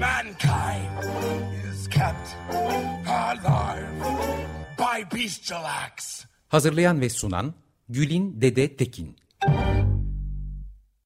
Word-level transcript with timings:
Mankind 0.00 1.04
is 1.70 1.88
kept 1.88 2.36
alive 3.08 3.88
by 4.78 5.16
bestial 5.16 5.64
acts. 5.64 6.24
Hazırlayan 6.48 7.00
ve 7.00 7.08
sunan 7.08 7.54
Gülin 7.88 8.40
Dede 8.40 8.76
Tekin. 8.76 9.16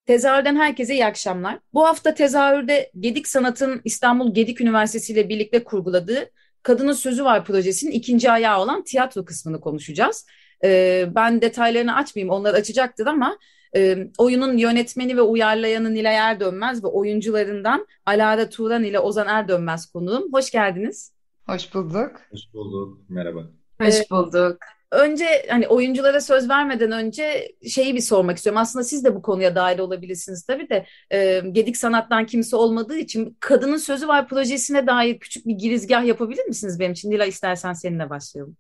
Tezahürden 0.07 0.57
herkese 0.57 0.95
iyi 0.95 1.07
akşamlar. 1.07 1.59
Bu 1.75 1.87
hafta 1.87 2.15
tezahürde 2.15 2.91
Gedik 3.01 3.29
Sanat'ın 3.29 3.80
İstanbul 3.85 4.35
Gedik 4.35 4.61
Üniversitesi 4.61 5.13
ile 5.13 5.29
birlikte 5.29 5.65
kurguladığı 5.65 6.30
Kadının 6.63 6.93
Sözü 6.93 7.25
Var 7.25 7.45
projesinin 7.45 7.93
ikinci 7.93 8.30
ayağı 8.30 8.61
olan 8.61 8.85
tiyatro 8.85 9.25
kısmını 9.25 9.61
konuşacağız. 9.61 10.27
Ee, 10.65 11.07
ben 11.15 11.43
detaylarını 11.43 11.97
açmayayım, 11.97 12.35
onlar 12.35 12.55
açacaktır 12.55 13.07
ama 13.07 13.38
e, 13.77 14.09
oyunun 14.19 14.56
yönetmeni 14.56 15.16
ve 15.16 15.23
uyarlayanı 15.23 15.95
Nilay 15.95 16.16
Erdönmez 16.16 16.84
ve 16.84 16.87
oyuncularından 16.87 17.87
Alara 18.07 18.49
Turan 18.49 18.85
ile 18.85 18.99
Ozan 18.99 19.26
Erdönmez 19.26 19.87
konuğum. 19.87 20.32
Hoş 20.32 20.51
geldiniz. 20.51 21.13
Hoş 21.46 21.74
bulduk. 21.74 22.13
Hoş 22.30 22.41
bulduk. 22.54 22.98
Merhaba. 23.09 23.41
Hoş 23.80 24.10
bulduk 24.10 24.59
önce 24.91 25.46
hani 25.51 25.68
oyunculara 25.68 26.21
söz 26.21 26.48
vermeden 26.48 26.93
önce 26.93 27.52
şeyi 27.71 27.95
bir 27.95 28.01
sormak 28.01 28.37
istiyorum. 28.37 28.60
Aslında 28.60 28.85
siz 28.85 29.04
de 29.04 29.15
bu 29.15 29.23
konuya 29.23 29.54
dahil 29.54 29.79
olabilirsiniz 29.79 30.46
tabii 30.46 30.68
de 30.68 30.87
e, 31.10 31.41
Gedik 31.52 31.76
Sanat'tan 31.76 32.26
kimse 32.26 32.57
olmadığı 32.57 32.96
için 32.96 33.37
Kadının 33.41 33.76
Sözü 33.76 34.09
Var 34.09 34.29
projesine 34.29 34.87
dair 34.87 35.18
küçük 35.18 35.46
bir 35.46 35.54
girizgah 35.54 36.04
yapabilir 36.04 36.45
misiniz 36.45 36.80
benim 36.80 36.93
için? 36.93 37.10
Nila 37.10 37.26
istersen 37.26 37.73
seninle 37.73 38.10
başlayalım. 38.10 38.57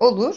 Olur. 0.00 0.36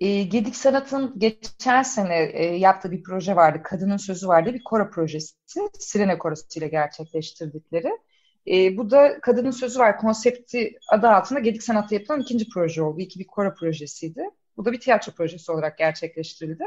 E, 0.00 0.22
Gedik 0.22 0.56
Sanat'ın 0.56 1.18
geçen 1.18 1.82
sene 1.82 2.30
e, 2.32 2.44
yaptığı 2.44 2.90
bir 2.90 3.02
proje 3.02 3.36
vardı. 3.36 3.60
Kadının 3.64 3.96
Sözü 3.96 4.28
vardı. 4.28 4.54
Bir 4.54 4.64
koro 4.64 4.90
projesi. 4.90 5.34
Sirene 5.78 6.18
Korosu 6.18 6.58
ile 6.58 6.68
gerçekleştirdikleri. 6.68 7.98
E, 8.46 8.76
bu 8.76 8.90
da 8.90 9.20
Kadının 9.20 9.50
Sözü 9.50 9.78
Var 9.78 9.98
konsepti 9.98 10.78
adı 10.88 11.08
altında 11.08 11.40
Gedik 11.40 11.62
Sanat'ta 11.62 11.94
yapılan 11.94 12.20
ikinci 12.20 12.48
proje 12.48 12.82
oldu. 12.82 13.00
İki 13.00 13.18
bir 13.20 13.26
koro 13.26 13.54
projesiydi. 13.54 14.22
Bu 14.56 14.64
da 14.64 14.72
bir 14.72 14.80
tiyatro 14.80 15.12
projesi 15.12 15.52
olarak 15.52 15.78
gerçekleştirildi. 15.78 16.64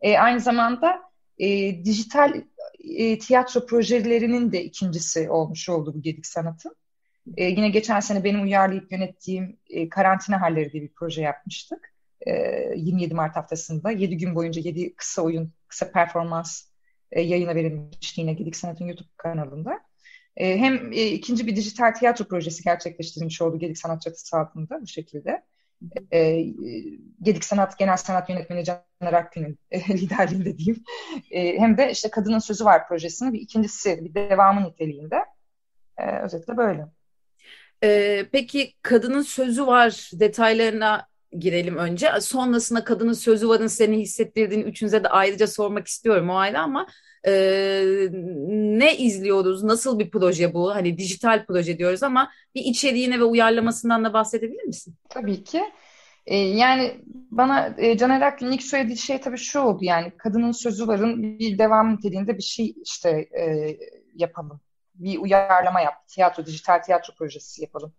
E, 0.00 0.18
aynı 0.18 0.40
zamanda 0.40 1.02
e, 1.38 1.48
dijital 1.84 2.42
e, 2.84 3.18
tiyatro 3.18 3.66
projelerinin 3.66 4.52
de 4.52 4.64
ikincisi 4.64 5.30
olmuş 5.30 5.68
oldu 5.68 5.94
bu 5.94 6.02
Gedik 6.02 6.26
Sanat'ın. 6.26 6.76
E, 7.36 7.44
yine 7.44 7.68
geçen 7.68 8.00
sene 8.00 8.24
benim 8.24 8.42
uyarlayıp 8.42 8.92
yönettiğim 8.92 9.56
e, 9.70 9.88
Karantina 9.88 10.40
Halleri 10.40 10.72
diye 10.72 10.82
bir 10.82 10.92
proje 10.94 11.22
yapmıştık. 11.22 11.91
E, 12.26 12.32
27 12.76 13.14
Mart 13.14 13.36
haftasında 13.36 13.90
7 13.90 14.16
gün 14.16 14.34
boyunca 14.34 14.60
7 14.60 14.94
kısa 14.94 15.22
oyun, 15.22 15.52
kısa 15.68 15.92
performans 15.92 16.62
e, 17.12 17.20
yayına 17.20 17.54
verilmişti 17.54 18.20
yine 18.20 18.32
Gedik 18.32 18.56
Sanat'ın 18.56 18.86
YouTube 18.86 19.08
kanalında. 19.16 19.80
E, 20.36 20.58
hem 20.58 20.92
e, 20.92 21.06
ikinci 21.06 21.46
bir 21.46 21.56
dijital 21.56 21.94
tiyatro 21.94 22.24
projesi 22.24 22.62
gerçekleştirilmiş 22.62 23.42
oldu 23.42 23.58
Gedik 23.58 23.78
Sanat 23.78 24.02
Çatısı 24.02 24.36
altında 24.36 24.82
bu 24.82 24.86
şekilde 24.86 25.42
e, 26.12 26.42
Gedik 27.22 27.44
Sanat 27.44 27.78
Genel 27.78 27.96
Sanat 27.96 28.30
Yönetmeni 28.30 28.64
Caner 28.64 29.12
Akgün'ün 29.12 29.58
e, 29.70 29.80
liderliğinde 29.98 30.58
diyeyim. 30.58 30.84
E, 31.30 31.58
hem 31.58 31.78
de 31.78 31.90
işte 31.90 32.10
Kadının 32.10 32.38
Sözü 32.38 32.64
Var 32.64 32.88
projesinin 32.88 33.32
bir 33.32 33.40
ikincisi, 33.40 34.04
bir 34.04 34.14
devamı 34.14 34.64
niteliğinde. 34.64 35.24
E, 35.98 36.18
özetle 36.18 36.56
böyle. 36.56 36.86
E, 37.84 38.22
peki 38.32 38.74
Kadının 38.82 39.22
Sözü 39.22 39.66
Var 39.66 40.10
detaylarına 40.12 41.11
girelim 41.38 41.76
önce. 41.76 42.08
Sonrasında 42.20 42.84
Kadının 42.84 43.12
Sözü 43.12 43.48
Var'ın 43.48 43.66
seni 43.66 43.98
hissettirdiğini 43.98 44.64
üçünüze 44.64 45.04
de 45.04 45.08
ayrıca 45.08 45.46
sormak 45.46 45.86
istiyorum 45.86 46.30
o 46.30 46.34
ayrı 46.34 46.60
ama 46.60 46.86
e, 47.26 47.32
ne 48.50 48.96
izliyoruz? 48.96 49.62
Nasıl 49.62 49.98
bir 49.98 50.10
proje 50.10 50.54
bu? 50.54 50.74
Hani 50.74 50.98
dijital 50.98 51.46
proje 51.46 51.78
diyoruz 51.78 52.02
ama 52.02 52.30
bir 52.54 52.64
içeriğine 52.64 53.18
ve 53.18 53.24
uyarlamasından 53.24 54.04
da 54.04 54.12
bahsedebilir 54.12 54.64
misin? 54.64 54.94
Tabii 55.08 55.44
ki. 55.44 55.62
E, 56.26 56.36
yani 56.36 57.00
bana 57.30 57.74
e, 57.78 57.98
Caner 57.98 58.20
Akgün'ün 58.20 58.52
ilk 58.52 58.62
söylediği 58.62 58.96
şey 58.96 59.20
tabii 59.20 59.38
şu 59.38 59.60
oldu 59.60 59.78
yani 59.84 60.12
kadının 60.18 60.52
sözü 60.52 60.86
varın 60.86 61.38
bir 61.38 61.58
devam 61.58 61.94
niteliğinde 61.94 62.38
bir 62.38 62.42
şey 62.42 62.74
işte 62.84 63.10
e, 63.10 63.76
yapalım. 64.14 64.60
Bir 64.94 65.18
uyarlama 65.18 65.80
yap, 65.80 66.08
tiyatro, 66.08 66.46
dijital 66.46 66.78
tiyatro 66.78 67.14
projesi 67.14 67.62
yapalım 67.62 67.92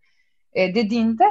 e, 0.53 0.75
dediğinde 0.75 1.23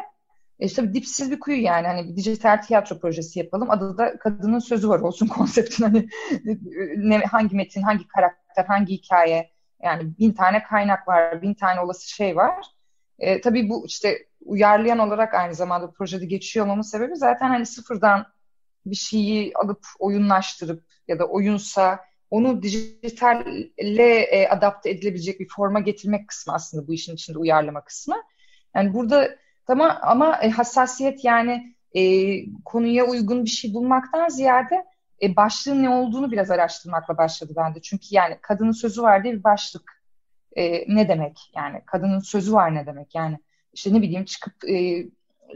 e 0.62 0.66
işte 0.66 0.94
dipsiz 0.94 1.30
bir 1.30 1.40
kuyu 1.40 1.62
yani 1.62 1.86
hani 1.86 2.08
bir 2.08 2.16
dijital 2.16 2.56
tiyatro 2.56 2.98
projesi 2.98 3.38
yapalım. 3.38 3.70
Adı 3.70 3.98
da 3.98 4.18
kadının 4.18 4.58
sözü 4.58 4.88
var 4.88 5.00
olsun 5.00 5.26
konseptin 5.36 5.84
hani 5.84 6.08
ne, 6.96 7.18
hangi 7.18 7.56
metin, 7.56 7.82
hangi 7.82 8.08
karakter, 8.08 8.64
hangi 8.64 8.94
hikaye 8.94 9.50
yani 9.82 10.18
bin 10.18 10.32
tane 10.32 10.62
kaynak 10.62 11.08
var, 11.08 11.42
bin 11.42 11.54
tane 11.54 11.80
olası 11.80 12.10
şey 12.10 12.36
var. 12.36 12.66
E, 13.18 13.40
tabii 13.40 13.68
bu 13.68 13.86
işte 13.86 14.18
uyarlayan 14.44 14.98
olarak 14.98 15.34
aynı 15.34 15.54
zamanda 15.54 15.90
projede 15.90 16.26
geçiyor 16.26 16.66
olmamın 16.66 16.82
sebebi 16.82 17.16
zaten 17.16 17.48
hani 17.48 17.66
sıfırdan 17.66 18.26
bir 18.86 18.96
şeyi 18.96 19.52
alıp 19.54 19.86
oyunlaştırıp 19.98 20.84
ya 21.08 21.18
da 21.18 21.24
oyunsa 21.24 22.00
onu 22.30 22.62
dijitalle 22.62 24.20
e, 24.20 24.48
adapte 24.48 24.90
edilebilecek 24.90 25.40
bir 25.40 25.48
forma 25.48 25.80
getirmek 25.80 26.28
kısmı 26.28 26.54
aslında 26.54 26.86
bu 26.86 26.94
işin 26.94 27.14
içinde 27.14 27.38
uyarlama 27.38 27.84
kısmı. 27.84 28.16
Yani 28.74 28.94
burada 28.94 29.42
Tamam 29.66 29.98
ama 30.02 30.38
e, 30.42 30.50
hassasiyet 30.50 31.24
yani 31.24 31.76
e, 31.94 32.02
konuya 32.64 33.04
uygun 33.06 33.44
bir 33.44 33.50
şey 33.50 33.74
bulmaktan 33.74 34.28
ziyade 34.28 34.84
e, 35.22 35.36
başlığın 35.36 35.82
ne 35.82 35.90
olduğunu 35.90 36.32
biraz 36.32 36.50
araştırmakla 36.50 37.18
başladı 37.18 37.52
bende. 37.56 37.80
Çünkü 37.82 38.06
yani 38.10 38.38
kadının 38.42 38.72
sözü 38.72 39.02
var 39.02 39.24
diye 39.24 39.34
bir 39.34 39.44
başlık 39.44 40.02
e, 40.56 40.94
ne 40.94 41.08
demek? 41.08 41.50
Yani 41.56 41.82
kadının 41.86 42.20
sözü 42.20 42.52
var 42.52 42.74
ne 42.74 42.86
demek? 42.86 43.14
Yani 43.14 43.38
işte 43.72 43.94
ne 43.94 44.02
bileyim 44.02 44.24
çıkıp 44.24 44.68
e, 44.68 45.06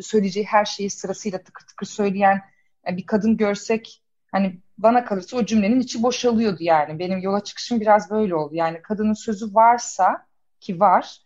söyleyeceği 0.01 0.47
her 0.47 0.65
şeyi 0.65 0.91
sırasıyla 0.91 1.39
tıkır 1.39 1.67
tıkır 1.67 1.87
söyleyen 1.87 2.43
yani 2.87 2.97
bir 2.97 3.07
kadın 3.07 3.37
görsek 3.37 4.03
hani 4.33 4.61
bana 4.79 5.05
kalırsa 5.05 5.37
o 5.37 5.45
cümlenin 5.45 5.81
içi 5.81 6.03
boşalıyordu 6.03 6.59
yani. 6.61 6.99
Benim 6.99 7.19
yola 7.19 7.45
çıkışım 7.45 7.81
biraz 7.81 8.11
böyle 8.11 8.35
oldu. 8.35 8.55
Yani 8.55 8.83
kadının 8.83 9.13
sözü 9.13 9.55
varsa 9.55 10.27
ki 10.61 10.81
var 10.81 11.19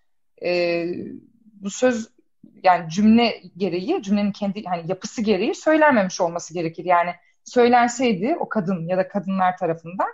e, 0.43 0.87
bu 1.45 1.71
söz 1.71 2.09
yani 2.63 2.91
cümle 2.91 3.43
gereği, 3.57 4.03
cümlenin 4.03 4.33
kendi 4.33 4.65
hani 4.65 4.85
yapısı 4.89 5.23
gereği 5.23 5.55
söylenmemiş 5.55 6.21
olması 6.21 6.55
gerekir. 6.55 6.85
Yani 6.85 7.11
söylenseydi 7.45 8.37
o 8.41 8.49
kadın 8.49 8.89
ya 8.89 8.97
da 8.99 9.09
kadınlar 9.09 9.57
tarafından 9.57 10.09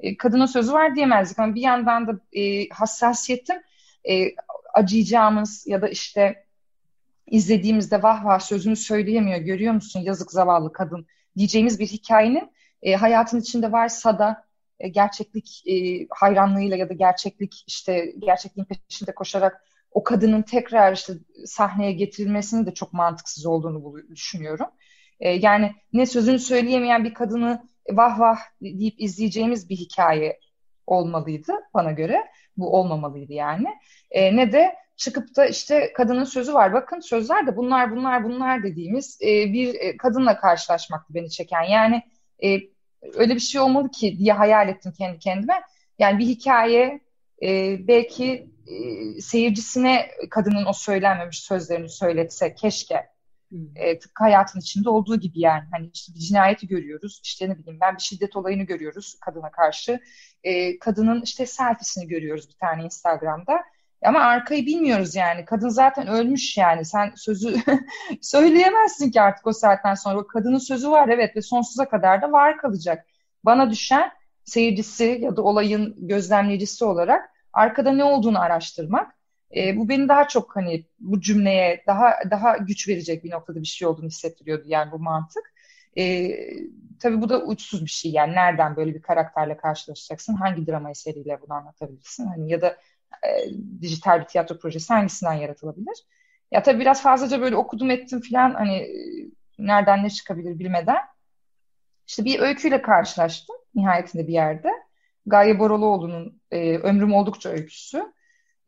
e, 0.00 0.16
kadının 0.16 0.46
sözü 0.46 0.72
var 0.72 0.94
diyemezdik. 0.94 1.38
Ama 1.38 1.54
bir 1.54 1.60
yandan 1.60 2.06
da 2.06 2.20
e, 2.32 2.68
hassasiyetim 2.68 3.56
e, 4.08 4.26
acıyacağımız 4.74 5.66
ya 5.66 5.82
da 5.82 5.88
işte 5.88 6.44
izlediğimizde 7.26 8.02
vah 8.02 8.24
vah 8.24 8.40
sözünü 8.40 8.76
söyleyemiyor 8.76 9.38
görüyor 9.38 9.74
musun 9.74 10.00
yazık 10.00 10.32
zavallı 10.32 10.72
kadın 10.72 11.06
diyeceğimiz 11.36 11.80
bir 11.80 11.86
hikayenin 11.86 12.52
e, 12.82 12.94
hayatın 12.94 13.40
içinde 13.40 13.72
varsa 13.72 14.18
da 14.18 14.44
e, 14.80 14.88
gerçeklik 14.88 15.62
e, 15.66 16.06
hayranlığıyla 16.10 16.76
ya 16.76 16.88
da 16.88 16.94
gerçeklik 16.94 17.64
işte 17.66 18.12
gerçekliğin 18.18 18.64
peşinde 18.64 19.14
koşarak 19.14 19.64
o 19.90 20.04
kadının 20.04 20.42
tekrar 20.42 20.92
işte 20.92 21.12
sahneye 21.46 21.92
getirilmesinin 21.92 22.66
de 22.66 22.74
çok 22.74 22.92
mantıksız 22.92 23.46
olduğunu 23.46 23.94
düşünüyorum. 24.10 24.66
E, 25.20 25.30
yani 25.30 25.72
ne 25.92 26.06
sözünü 26.06 26.38
söyleyemeyen 26.38 27.04
bir 27.04 27.14
kadını 27.14 27.62
vah 27.90 28.20
vah 28.20 28.38
deyip 28.62 28.94
izleyeceğimiz 29.00 29.70
bir 29.70 29.76
hikaye 29.76 30.40
olmalıydı 30.86 31.52
bana 31.74 31.92
göre. 31.92 32.26
Bu 32.56 32.76
olmamalıydı 32.76 33.32
yani. 33.32 33.68
E, 34.10 34.36
ne 34.36 34.52
de 34.52 34.74
çıkıp 34.96 35.36
da 35.36 35.46
işte 35.46 35.92
kadının 35.92 36.24
sözü 36.24 36.54
var. 36.54 36.72
Bakın 36.72 37.00
sözler 37.00 37.46
de 37.46 37.56
bunlar 37.56 37.90
bunlar 37.90 38.24
bunlar 38.24 38.62
dediğimiz 38.62 39.18
e, 39.22 39.52
bir 39.52 39.74
e, 39.74 39.96
kadınla 39.96 40.36
karşılaşmaktı 40.36 41.14
beni 41.14 41.30
çeken. 41.30 41.62
Yani 41.62 42.02
e, 42.44 42.60
öyle 43.14 43.34
bir 43.34 43.40
şey 43.40 43.60
olmalı 43.60 43.90
ki 43.90 44.18
diye 44.18 44.32
hayal 44.32 44.68
ettim 44.68 44.92
kendi 44.98 45.18
kendime. 45.18 45.62
Yani 45.98 46.18
bir 46.18 46.26
hikaye 46.26 47.00
e, 47.42 47.78
belki 47.88 48.50
e, 48.66 49.20
seyircisine 49.20 50.10
kadının 50.30 50.66
o 50.66 50.72
söylenmemiş 50.72 51.40
sözlerini 51.40 51.88
söyletse 51.88 52.54
keşke. 52.54 53.10
E, 53.76 53.98
tıpkı 53.98 54.24
hayatın 54.24 54.60
içinde 54.60 54.90
olduğu 54.90 55.16
gibi 55.20 55.40
yani. 55.40 55.64
Hani 55.72 55.90
işte 55.94 56.14
bir 56.14 56.20
cinayeti 56.20 56.66
görüyoruz. 56.66 57.20
işte 57.24 57.48
ne 57.48 57.58
bileyim 57.58 57.80
ben 57.80 57.96
bir 57.96 58.02
şiddet 58.02 58.36
olayını 58.36 58.62
görüyoruz 58.62 59.18
kadına 59.20 59.50
karşı. 59.50 60.00
E, 60.44 60.78
kadının 60.78 61.22
işte 61.22 61.46
selfiesini 61.46 62.08
görüyoruz 62.08 62.48
bir 62.48 62.56
tane 62.60 62.84
Instagram'da. 62.84 63.60
Ama 64.04 64.20
arkayı 64.20 64.66
bilmiyoruz 64.66 65.14
yani. 65.14 65.44
Kadın 65.44 65.68
zaten 65.68 66.06
ölmüş 66.06 66.56
yani. 66.56 66.84
Sen 66.84 67.12
sözü 67.16 67.56
söyleyemezsin 68.20 69.10
ki 69.10 69.20
artık 69.20 69.46
o 69.46 69.52
saatten 69.52 69.94
sonra. 69.94 70.18
O 70.18 70.26
kadının 70.26 70.58
sözü 70.58 70.90
var 70.90 71.08
evet 71.08 71.36
ve 71.36 71.42
sonsuza 71.42 71.88
kadar 71.88 72.22
da 72.22 72.32
var 72.32 72.58
kalacak. 72.58 73.06
Bana 73.44 73.70
düşen 73.70 74.10
seyircisi 74.50 75.18
ya 75.22 75.36
da 75.36 75.42
olayın 75.42 75.94
gözlemleyicisi 75.98 76.84
olarak 76.84 77.30
arkada 77.52 77.92
ne 77.92 78.04
olduğunu 78.04 78.40
araştırmak. 78.40 79.14
E, 79.56 79.76
bu 79.76 79.88
beni 79.88 80.08
daha 80.08 80.28
çok 80.28 80.56
hani 80.56 80.84
bu 81.00 81.20
cümleye 81.20 81.84
daha 81.86 82.14
daha 82.30 82.56
güç 82.56 82.88
verecek 82.88 83.24
bir 83.24 83.30
noktada 83.30 83.60
bir 83.60 83.66
şey 83.66 83.88
olduğunu 83.88 84.06
hissettiriyordu 84.06 84.64
yani 84.66 84.92
bu 84.92 84.98
mantık. 84.98 85.52
E, 85.98 86.30
tabii 87.00 87.22
bu 87.22 87.28
da 87.28 87.44
uçsuz 87.44 87.84
bir 87.84 87.90
şey 87.90 88.12
yani 88.12 88.34
nereden 88.34 88.76
böyle 88.76 88.94
bir 88.94 89.02
karakterle 89.02 89.56
karşılaşacaksın? 89.56 90.34
Hangi 90.34 90.66
drama 90.66 90.90
eseriyle 90.90 91.38
bunu 91.42 91.56
anlatabilirsin? 91.56 92.26
Hani 92.26 92.50
ya 92.50 92.60
da 92.60 92.76
e, 93.26 93.28
dijital 93.82 94.20
bir 94.20 94.26
tiyatro 94.26 94.58
projesi 94.58 94.94
hangisinden 94.94 95.34
yaratılabilir? 95.34 96.04
Ya 96.52 96.62
tabii 96.62 96.80
biraz 96.80 97.02
fazlaca 97.02 97.40
böyle 97.40 97.56
okudum 97.56 97.90
ettim 97.90 98.20
falan 98.30 98.54
hani 98.54 98.76
e, 98.76 98.90
nereden 99.58 100.04
ne 100.04 100.10
çıkabilir 100.10 100.58
bilmeden. 100.58 100.98
İşte 102.06 102.24
bir 102.24 102.40
öyküyle 102.40 102.82
karşılaştım 102.82 103.56
nihayetinde 103.74 104.26
bir 104.26 104.32
yerde. 104.32 104.70
Gaye 105.26 105.58
Boraloğlu'nun 105.58 106.40
e, 106.50 106.78
Ömrüm 106.78 107.14
Oldukça 107.14 107.48
öyküsü. 107.48 108.12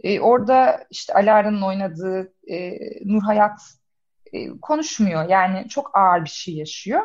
E, 0.00 0.20
orada 0.20 0.86
işte 0.90 1.14
Alara'nın 1.14 1.62
oynadığı 1.62 2.32
e, 2.50 2.78
Nur 3.04 3.22
Hayat 3.22 3.60
e, 4.32 4.48
konuşmuyor. 4.48 5.28
Yani 5.28 5.68
çok 5.68 5.98
ağır 5.98 6.24
bir 6.24 6.30
şey 6.30 6.54
yaşıyor. 6.54 7.00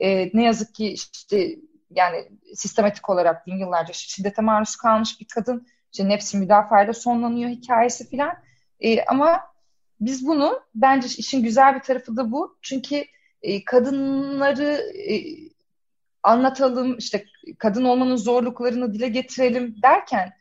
E, 0.00 0.30
ne 0.34 0.44
yazık 0.44 0.74
ki 0.74 0.92
işte 0.92 1.56
yani 1.90 2.28
sistematik 2.54 3.10
olarak 3.10 3.46
bin 3.46 3.56
yıllarca 3.56 3.92
şiddete 3.92 4.42
maruz 4.42 4.76
kalmış 4.76 5.20
bir 5.20 5.26
kadın. 5.34 5.66
İşte 5.92 6.08
nefsi 6.08 6.36
müdafayla 6.36 6.92
sonlanıyor 6.92 7.50
hikayesi 7.50 8.08
filan. 8.08 8.32
E, 8.80 9.04
ama 9.04 9.40
biz 10.00 10.26
bunu 10.26 10.60
bence 10.74 11.08
işin 11.16 11.42
güzel 11.42 11.74
bir 11.74 11.80
tarafı 11.80 12.16
da 12.16 12.32
bu. 12.32 12.58
Çünkü 12.62 13.04
e, 13.42 13.64
kadınları 13.64 14.82
e, 15.08 15.14
anlatalım, 16.22 16.98
işte 16.98 17.24
kadın 17.58 17.84
olmanın 17.84 18.16
zorluklarını 18.16 18.94
dile 18.94 19.08
getirelim 19.08 19.74
derken 19.82 20.32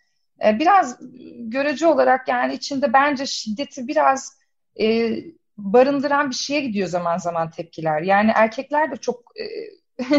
e, 0.45 0.59
biraz 0.59 0.97
görece 1.39 1.87
olarak 1.87 2.27
yani 2.27 2.53
içinde 2.53 2.93
bence 2.93 3.25
şiddeti 3.25 3.87
biraz 3.87 4.37
e, 4.79 5.15
barındıran 5.57 6.29
bir 6.29 6.35
şeye 6.35 6.61
gidiyor 6.61 6.87
zaman 6.87 7.17
zaman 7.17 7.49
tepkiler. 7.49 8.01
Yani 8.01 8.31
erkekler 8.35 8.91
de 8.91 8.97
çok 8.97 9.23
e, 9.39 9.45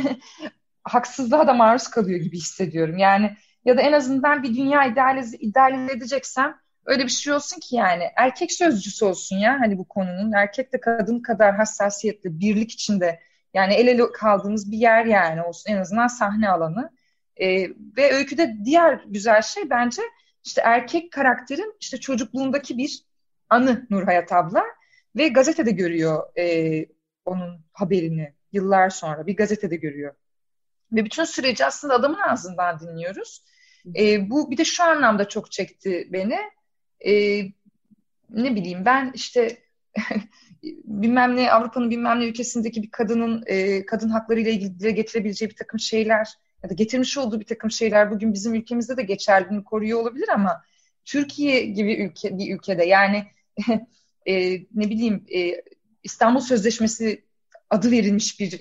haksızlığa 0.84 1.46
da 1.46 1.52
maruz 1.52 1.88
kalıyor 1.88 2.20
gibi 2.20 2.36
hissediyorum. 2.36 2.98
Yani 2.98 3.36
ya 3.64 3.76
da 3.76 3.80
en 3.80 3.92
azından 3.92 4.42
bir 4.42 4.56
dünya 4.56 4.86
idealize, 4.86 5.36
idealize 5.36 5.92
edeceksem 5.92 6.56
öyle 6.86 7.04
bir 7.04 7.08
şey 7.08 7.32
olsun 7.32 7.60
ki 7.60 7.76
yani 7.76 8.04
erkek 8.16 8.52
sözcüsü 8.52 9.04
olsun 9.04 9.36
ya 9.36 9.60
hani 9.60 9.78
bu 9.78 9.88
konunun 9.88 10.32
erkek 10.32 10.72
de 10.72 10.80
kadın 10.80 11.20
kadar 11.20 11.56
hassasiyetli 11.56 12.40
birlik 12.40 12.72
içinde 12.72 13.20
yani 13.54 13.74
el 13.74 13.86
ele 13.86 14.12
kaldığımız 14.12 14.72
bir 14.72 14.78
yer 14.78 15.04
yani 15.04 15.42
olsun 15.42 15.72
en 15.72 15.76
azından 15.76 16.06
sahne 16.06 16.50
alanı. 16.50 16.90
E, 17.36 17.68
ve 17.96 18.12
öyküde 18.12 18.56
diğer 18.64 19.04
güzel 19.06 19.42
şey 19.42 19.70
bence 19.70 20.02
işte 20.44 20.62
erkek 20.64 21.12
karakterin 21.12 21.76
işte 21.80 22.00
çocukluğundaki 22.00 22.78
bir 22.78 23.04
anı 23.50 23.86
Nur 23.90 24.02
Hayat 24.02 24.32
abla 24.32 24.64
ve 25.16 25.28
gazetede 25.28 25.70
görüyor 25.70 26.38
e, 26.38 26.86
onun 27.24 27.64
haberini 27.72 28.34
yıllar 28.52 28.90
sonra 28.90 29.26
bir 29.26 29.36
gazetede 29.36 29.76
görüyor. 29.76 30.14
Ve 30.92 31.04
bütün 31.04 31.24
süreci 31.24 31.64
aslında 31.64 31.94
adamın 31.94 32.20
ağzından 32.20 32.80
dinliyoruz. 32.80 33.44
E, 33.96 34.30
bu 34.30 34.50
bir 34.50 34.56
de 34.56 34.64
şu 34.64 34.84
anlamda 34.84 35.28
çok 35.28 35.52
çekti 35.52 36.08
beni. 36.12 36.38
E, 37.06 37.42
ne 38.30 38.54
bileyim 38.54 38.84
ben 38.84 39.12
işte 39.14 39.58
bilmem 40.84 41.36
ne 41.36 41.52
Avrupa'nın 41.52 41.90
bilmem 41.90 42.20
ne 42.20 42.24
ülkesindeki 42.24 42.82
bir 42.82 42.90
kadının 42.90 43.44
e, 43.46 43.86
kadın 43.86 44.08
hakları 44.08 44.40
ile 44.40 44.52
ilgili 44.52 44.80
dile 44.80 44.90
getirebileceği 44.90 45.50
bir 45.50 45.56
takım 45.56 45.80
şeyler 45.80 46.28
ya 46.62 46.70
da 46.70 46.74
getirmiş 46.74 47.18
olduğu 47.18 47.40
bir 47.40 47.44
takım 47.44 47.70
şeyler 47.70 48.10
bugün 48.10 48.34
bizim 48.34 48.54
ülkemizde 48.54 48.96
de 48.96 49.02
geçerliliğini 49.02 49.64
koruyor 49.64 50.00
olabilir 50.00 50.28
ama 50.28 50.62
Türkiye 51.04 51.64
gibi 51.64 51.94
ülke 51.94 52.38
bir 52.38 52.54
ülkede 52.54 52.84
yani 52.84 53.24
e, 54.26 54.52
ne 54.52 54.90
bileyim 54.90 55.24
e, 55.34 55.62
İstanbul 56.02 56.40
Sözleşmesi 56.40 57.24
adı 57.70 57.90
verilmiş 57.90 58.40
bir, 58.40 58.60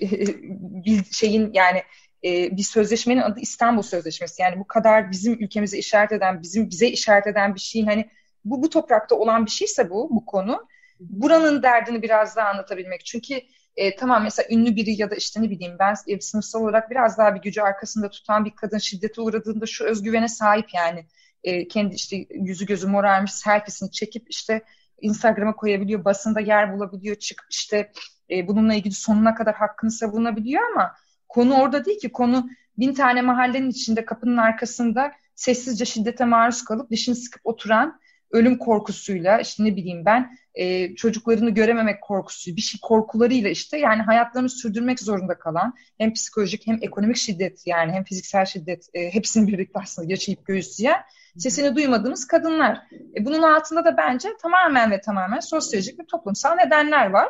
bir 0.60 1.04
şeyin 1.04 1.50
yani 1.52 1.82
e, 2.24 2.56
bir 2.56 2.62
sözleşmenin 2.62 3.20
adı 3.20 3.40
İstanbul 3.40 3.82
Sözleşmesi. 3.82 4.42
Yani 4.42 4.58
bu 4.60 4.66
kadar 4.66 5.10
bizim 5.10 5.32
ülkemize 5.32 5.78
işaret 5.78 6.12
eden, 6.12 6.42
bizim 6.42 6.70
bize 6.70 6.88
işaret 6.88 7.26
eden 7.26 7.54
bir 7.54 7.60
şeyin 7.60 7.86
hani 7.86 8.08
bu 8.44 8.62
bu 8.62 8.70
toprakta 8.70 9.14
olan 9.14 9.46
bir 9.46 9.50
şeyse 9.50 9.90
bu 9.90 10.08
bu 10.10 10.26
konu 10.26 10.66
buranın 11.10 11.62
derdini 11.62 12.02
biraz 12.02 12.36
daha 12.36 12.48
anlatabilmek. 12.48 13.04
Çünkü 13.04 13.40
e, 13.76 13.96
tamam 13.96 14.22
mesela 14.22 14.46
ünlü 14.50 14.76
biri 14.76 15.00
ya 15.00 15.10
da 15.10 15.14
işte 15.14 15.42
ne 15.42 15.50
bileyim 15.50 15.76
ben 15.78 15.94
e, 16.06 16.20
sınıfsal 16.20 16.62
olarak 16.62 16.90
biraz 16.90 17.18
daha 17.18 17.34
bir 17.34 17.40
gücü 17.40 17.60
arkasında 17.60 18.10
tutan 18.10 18.44
bir 18.44 18.50
kadın 18.50 18.78
şiddete 18.78 19.20
uğradığında 19.20 19.66
şu 19.66 19.84
özgüvene 19.84 20.28
sahip 20.28 20.74
yani. 20.74 21.06
E, 21.44 21.68
kendi 21.68 21.94
işte 21.94 22.26
yüzü 22.30 22.66
gözü 22.66 22.86
morarmış 22.86 23.32
selfiesini 23.32 23.90
çekip 23.90 24.26
işte 24.30 24.62
Instagram'a 25.00 25.56
koyabiliyor, 25.56 26.04
basında 26.04 26.40
yer 26.40 26.74
bulabiliyor, 26.74 27.16
çıkıp 27.16 27.46
işte 27.50 27.92
e, 28.30 28.48
bununla 28.48 28.74
ilgili 28.74 28.94
sonuna 28.94 29.34
kadar 29.34 29.54
hakkını 29.54 29.90
savunabiliyor 29.90 30.62
ama 30.72 30.94
konu 31.28 31.54
orada 31.54 31.84
değil 31.84 32.00
ki. 32.00 32.12
Konu 32.12 32.48
bin 32.78 32.94
tane 32.94 33.22
mahallenin 33.22 33.70
içinde 33.70 34.04
kapının 34.04 34.36
arkasında 34.36 35.12
sessizce 35.34 35.84
şiddete 35.84 36.24
maruz 36.24 36.64
kalıp 36.64 36.90
dişini 36.90 37.14
sıkıp 37.14 37.40
oturan 37.44 38.00
ölüm 38.32 38.58
korkusuyla 38.58 39.40
işte 39.40 39.64
ne 39.64 39.76
bileyim 39.76 40.04
ben 40.04 40.38
e, 40.54 40.94
çocuklarını 40.94 41.50
görememek 41.50 42.02
korkusu, 42.02 42.56
bir 42.56 42.60
şey 42.60 42.80
korkularıyla 42.82 43.50
işte 43.50 43.78
yani 43.78 44.02
hayatlarını 44.02 44.48
sürdürmek 44.48 45.00
zorunda 45.00 45.38
kalan 45.38 45.74
hem 45.98 46.12
psikolojik 46.12 46.66
hem 46.66 46.78
ekonomik 46.82 47.16
şiddet 47.16 47.66
yani 47.66 47.92
hem 47.92 48.04
fiziksel 48.04 48.44
şiddet 48.44 48.88
e, 48.94 49.14
hepsini 49.14 49.48
birlikte 49.48 49.80
aslında 49.82 50.10
yaşayıp 50.10 50.46
göğüsleyen 50.46 51.02
sesini 51.38 51.76
duymadığımız 51.76 52.26
kadınlar. 52.26 52.78
E, 53.16 53.24
bunun 53.24 53.42
altında 53.42 53.84
da 53.84 53.96
bence 53.96 54.28
tamamen 54.42 54.90
ve 54.90 55.00
tamamen 55.00 55.40
sosyolojik 55.40 56.00
ve 56.00 56.06
toplumsal 56.06 56.54
nedenler 56.54 57.10
var. 57.10 57.28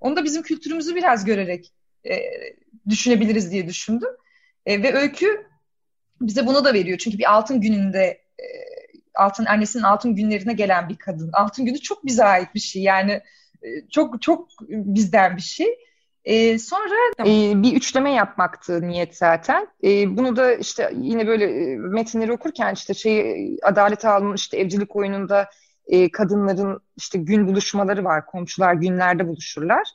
Onu 0.00 0.16
da 0.16 0.24
bizim 0.24 0.42
kültürümüzü 0.42 0.96
biraz 0.96 1.24
görerek 1.24 1.72
e, 2.06 2.16
düşünebiliriz 2.88 3.52
diye 3.52 3.68
düşündüm. 3.68 4.10
E, 4.66 4.82
ve 4.82 4.94
öykü 4.94 5.46
bize 6.20 6.46
bunu 6.46 6.64
da 6.64 6.74
veriyor. 6.74 6.98
Çünkü 6.98 7.18
bir 7.18 7.32
altın 7.32 7.60
gününde 7.60 8.27
altın 9.18 9.44
annesinin 9.44 9.82
altın 9.82 10.14
günlerine 10.14 10.52
gelen 10.52 10.88
bir 10.88 10.96
kadın. 10.96 11.30
Altın 11.32 11.64
günü 11.64 11.78
çok 11.78 12.06
bize 12.06 12.24
ait 12.24 12.54
bir 12.54 12.60
şey. 12.60 12.82
Yani 12.82 13.12
e, 13.62 13.88
çok 13.90 14.22
çok 14.22 14.48
bizden 14.68 15.36
bir 15.36 15.42
şey. 15.42 15.78
Ee, 16.24 16.58
sonra 16.58 16.94
e, 17.20 17.62
bir 17.62 17.76
üçleme 17.76 18.12
yapmaktı 18.12 18.88
niyet 18.88 19.16
zaten. 19.16 19.68
E, 19.84 20.16
bunu 20.16 20.36
da 20.36 20.54
işte 20.54 20.92
yine 21.00 21.26
böyle 21.26 21.44
e, 21.44 21.76
metinleri 21.76 22.32
okurken 22.32 22.74
işte 22.74 22.94
şey 22.94 23.56
Adalet 23.62 24.04
Ağlı'nın 24.04 24.34
işte 24.34 24.58
evcilik 24.58 24.96
oyununda 24.96 25.50
e, 25.86 26.10
kadınların 26.10 26.80
işte 26.96 27.18
gün 27.18 27.48
buluşmaları 27.48 28.04
var. 28.04 28.26
Komşular 28.26 28.74
günlerde 28.74 29.28
buluşurlar. 29.28 29.88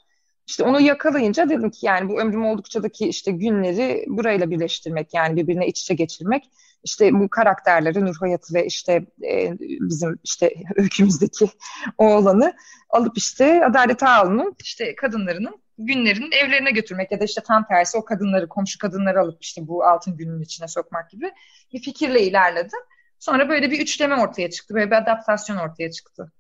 İşte 0.48 0.64
onu 0.64 0.82
yakalayınca 0.82 1.50
dedim 1.50 1.70
ki 1.70 1.86
yani 1.86 2.10
bu 2.10 2.22
ömrüm 2.22 2.46
oldukçadaki 2.46 3.08
işte 3.08 3.32
günleri 3.32 4.06
burayla 4.08 4.50
birleştirmek 4.50 5.14
yani 5.14 5.36
birbirine 5.36 5.68
iç 5.68 5.82
içe 5.82 5.94
geçirmek 5.94 6.44
işte 6.84 7.14
bu 7.14 7.30
karakterleri 7.30 8.06
Nur 8.06 8.16
Hayat'ı 8.16 8.54
ve 8.54 8.66
işte 8.66 9.06
e, 9.24 9.54
bizim 9.60 10.20
işte 10.24 10.54
öykümüzdeki 10.76 11.50
oğlanı 11.98 12.54
alıp 12.90 13.18
işte 13.18 13.66
Adalet 13.66 14.04
Ağalı'nın 14.04 14.56
işte 14.64 14.96
kadınlarının 14.96 15.62
günlerinin 15.78 16.32
evlerine 16.32 16.72
götürmek 16.72 17.12
ya 17.12 17.20
da 17.20 17.24
işte 17.24 17.42
tam 17.42 17.68
tersi 17.68 17.98
o 17.98 18.06
kadınları 18.06 18.50
komşu 18.50 18.80
kadınları 18.80 19.20
alıp 19.20 19.44
işte 19.44 19.68
bu 19.68 19.84
altın 19.84 20.18
günün 20.18 20.42
içine 20.42 20.68
sokmak 20.68 21.10
gibi 21.10 21.32
bir 21.74 21.80
fikirle 21.80 22.22
ilerledim. 22.22 22.80
Sonra 23.20 23.50
böyle 23.50 23.72
bir 23.72 23.80
üçleme 23.80 24.16
ortaya 24.16 24.50
çıktı. 24.50 24.74
Böyle 24.74 24.92
bir 24.92 24.96
adaptasyon 24.96 25.58
ortaya 25.58 25.92
çıktı. 25.92 26.32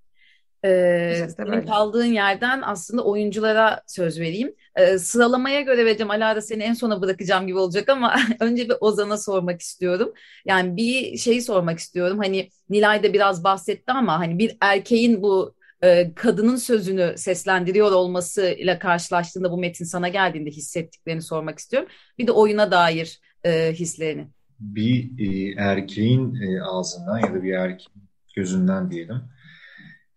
Ee, 0.66 1.28
senin 1.38 1.66
kaldığın 1.66 2.06
yerden 2.06 2.62
aslında 2.66 3.04
oyunculara 3.04 3.82
söz 3.88 4.20
vereyim. 4.20 4.56
Ee, 4.76 4.98
sıralamaya 4.98 5.62
göre 5.62 5.86
vereceğim. 5.86 6.12
Alara 6.12 6.42
seni 6.42 6.64
en 6.64 6.74
sona 6.74 7.02
bırakacağım 7.02 7.48
gibi 7.48 7.58
olacak 7.58 7.90
ama 7.90 8.16
önce 8.40 8.70
bir 8.70 8.76
Ozan'a 8.80 9.18
sormak 9.18 9.62
istiyorum. 9.62 10.14
Yani 10.46 10.78
bir 10.78 11.18
şey 11.18 11.42
sormak 11.42 11.80
istiyorum. 11.80 12.18
Hani 12.18 12.50
Nilay 12.70 13.04
da 13.04 13.14
biraz 13.14 13.44
bahsetti 13.44 13.92
ama 13.92 14.20
hani 14.20 14.40
bir 14.40 14.58
erkeğin 14.62 15.24
bu 15.24 15.56
e, 15.84 16.14
kadının 16.14 16.56
sözünü 16.56 17.14
seslendiriyor 17.18 17.92
olmasıyla 17.92 18.80
karşılaştığında 18.80 19.52
bu 19.52 19.58
metin 19.58 19.86
sana 19.86 20.08
geldiğinde 20.08 20.50
hissettiklerini 20.50 21.22
sormak 21.22 21.60
istiyorum. 21.60 21.90
Bir 22.18 22.28
de 22.28 22.32
oyuna 22.32 22.72
dair 22.72 23.20
e, 23.44 23.74
hislerini. 23.74 24.28
Bir 24.60 25.12
e, 25.20 25.54
erkeğin 25.58 26.36
e, 26.36 26.62
ağzından 26.62 27.20
ya 27.20 27.34
da 27.34 27.44
bir 27.44 27.54
erkeğin 27.54 28.10
gözünden 28.36 28.92
diyelim 28.92 29.22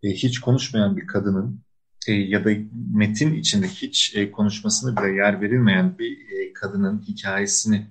e, 0.06 0.10
hiç 0.12 0.38
konuşmayan 0.38 0.96
bir 0.96 1.06
kadının 1.06 1.60
e, 2.08 2.12
ya 2.12 2.44
da 2.44 2.50
metin 2.94 3.34
içinde 3.34 3.68
hiç 3.68 4.16
e, 4.16 4.32
konuşmasına 4.32 5.02
bile 5.02 5.12
yer 5.12 5.40
verilmeyen 5.40 5.98
bir 5.98 6.12
e, 6.12 6.52
kadının 6.52 7.02
hikayesini 7.08 7.86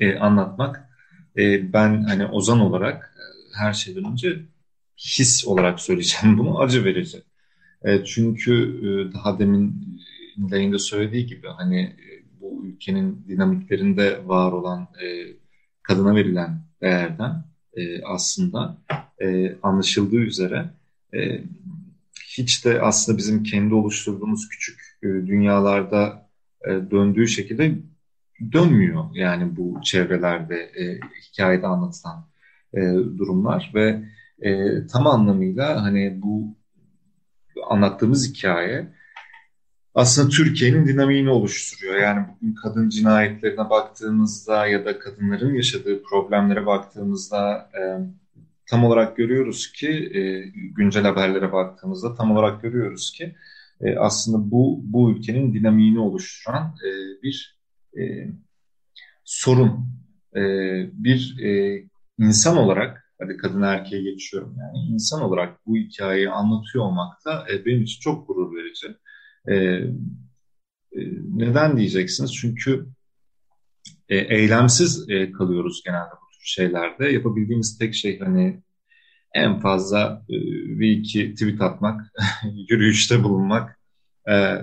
e, 0.00 0.18
anlatmak 0.18 0.88
e, 1.36 1.72
ben 1.72 2.02
hani 2.02 2.26
Ozan 2.26 2.60
olarak 2.60 3.14
e, 3.16 3.24
her 3.58 3.72
şeyden 3.72 4.04
önce 4.04 4.40
his 4.96 5.46
olarak 5.46 5.80
söyleyeceğim 5.80 6.38
bunu 6.38 6.60
acı 6.60 6.84
verici. 6.84 7.22
E, 7.84 8.04
çünkü 8.04 8.52
e, 8.82 9.14
daha 9.14 9.38
demin 9.38 9.98
yayında 10.50 10.78
söylediği 10.78 11.26
gibi 11.26 11.46
hani 11.56 11.80
e, 11.80 12.40
bu 12.40 12.66
ülkenin 12.66 13.24
dinamiklerinde 13.28 14.28
var 14.28 14.52
olan 14.52 14.82
e, 14.82 15.06
kadına 15.82 16.14
verilen 16.14 16.60
değerden 16.82 17.44
e, 17.76 18.02
aslında 18.02 18.78
e, 19.20 19.56
anlaşıldığı 19.62 20.16
üzere 20.16 20.70
e, 21.14 21.44
hiç 22.38 22.64
de 22.64 22.82
aslında 22.82 23.18
bizim 23.18 23.42
kendi 23.42 23.74
oluşturduğumuz 23.74 24.48
küçük 24.48 24.80
e, 25.02 25.06
dünyalarda 25.06 26.28
e, 26.64 26.70
döndüğü 26.90 27.28
şekilde 27.28 27.74
dönmüyor. 28.52 29.04
Yani 29.14 29.56
bu 29.56 29.80
çevrelerde 29.84 30.56
e, 30.56 31.00
hikayede 31.22 31.66
anlatılan 31.66 32.26
e, 32.74 32.80
durumlar 33.18 33.72
ve 33.74 34.02
e, 34.42 34.86
tam 34.86 35.06
anlamıyla 35.06 35.82
hani 35.82 36.22
bu 36.22 36.56
anlattığımız 37.70 38.28
hikaye 38.28 38.88
aslında 39.94 40.28
Türkiye'nin 40.28 40.86
dinamiğini 40.86 41.30
oluşturuyor. 41.30 41.96
Yani 41.96 42.26
bugün 42.28 42.54
kadın 42.54 42.88
cinayetlerine 42.88 43.70
baktığımızda 43.70 44.66
ya 44.66 44.84
da 44.84 44.98
kadınların 44.98 45.54
yaşadığı 45.54 46.02
problemlere 46.02 46.66
baktığımızda 46.66 47.70
e, 47.74 47.80
tam 48.70 48.84
olarak 48.84 49.16
görüyoruz 49.16 49.72
ki 49.72 49.88
e, 49.88 50.20
güncel 50.76 51.02
haberlere 51.02 51.52
baktığımızda 51.52 52.14
tam 52.14 52.30
olarak 52.30 52.62
görüyoruz 52.62 53.12
ki 53.12 53.34
e, 53.80 53.96
aslında 53.96 54.50
bu 54.50 54.80
bu 54.82 55.10
ülkenin 55.10 55.54
dinamiğini 55.54 56.00
oluşturan 56.00 56.74
e, 56.84 56.88
bir 57.22 57.58
e, 57.98 58.02
sorun. 59.24 59.98
E, 60.36 60.42
bir 60.92 61.38
e, 61.42 61.82
insan 62.18 62.56
olarak 62.56 63.04
hadi 63.20 63.36
kadın 63.36 63.62
erkeğe 63.62 64.02
geçiyorum 64.02 64.56
yani 64.58 64.94
insan 64.94 65.22
olarak 65.22 65.66
bu 65.66 65.76
hikayeyi 65.76 66.30
anlatıyor 66.30 66.84
olmak 66.84 67.24
da 67.24 67.46
e, 67.52 67.64
benim 67.64 67.82
için 67.82 68.00
çok 68.00 68.28
gurur 68.28 68.56
verici. 68.56 68.86
E, 69.48 69.54
e, 70.92 71.00
neden 71.34 71.76
diyeceksiniz? 71.76 72.34
Çünkü 72.34 72.86
e, 74.08 74.16
eylemsiz 74.16 75.10
e, 75.10 75.32
kalıyoruz 75.32 75.82
genelde 75.84 76.12
bu 76.22 76.27
şeylerde. 76.38 77.08
Yapabildiğimiz 77.08 77.78
tek 77.78 77.94
şey 77.94 78.18
hani 78.18 78.62
en 79.34 79.60
fazla 79.60 80.24
e, 80.28 80.34
bir 80.78 80.90
iki 80.90 81.34
tweet 81.34 81.60
atmak, 81.60 82.12
yürüyüşte 82.68 83.24
bulunmak, 83.24 83.78
e, 84.30 84.54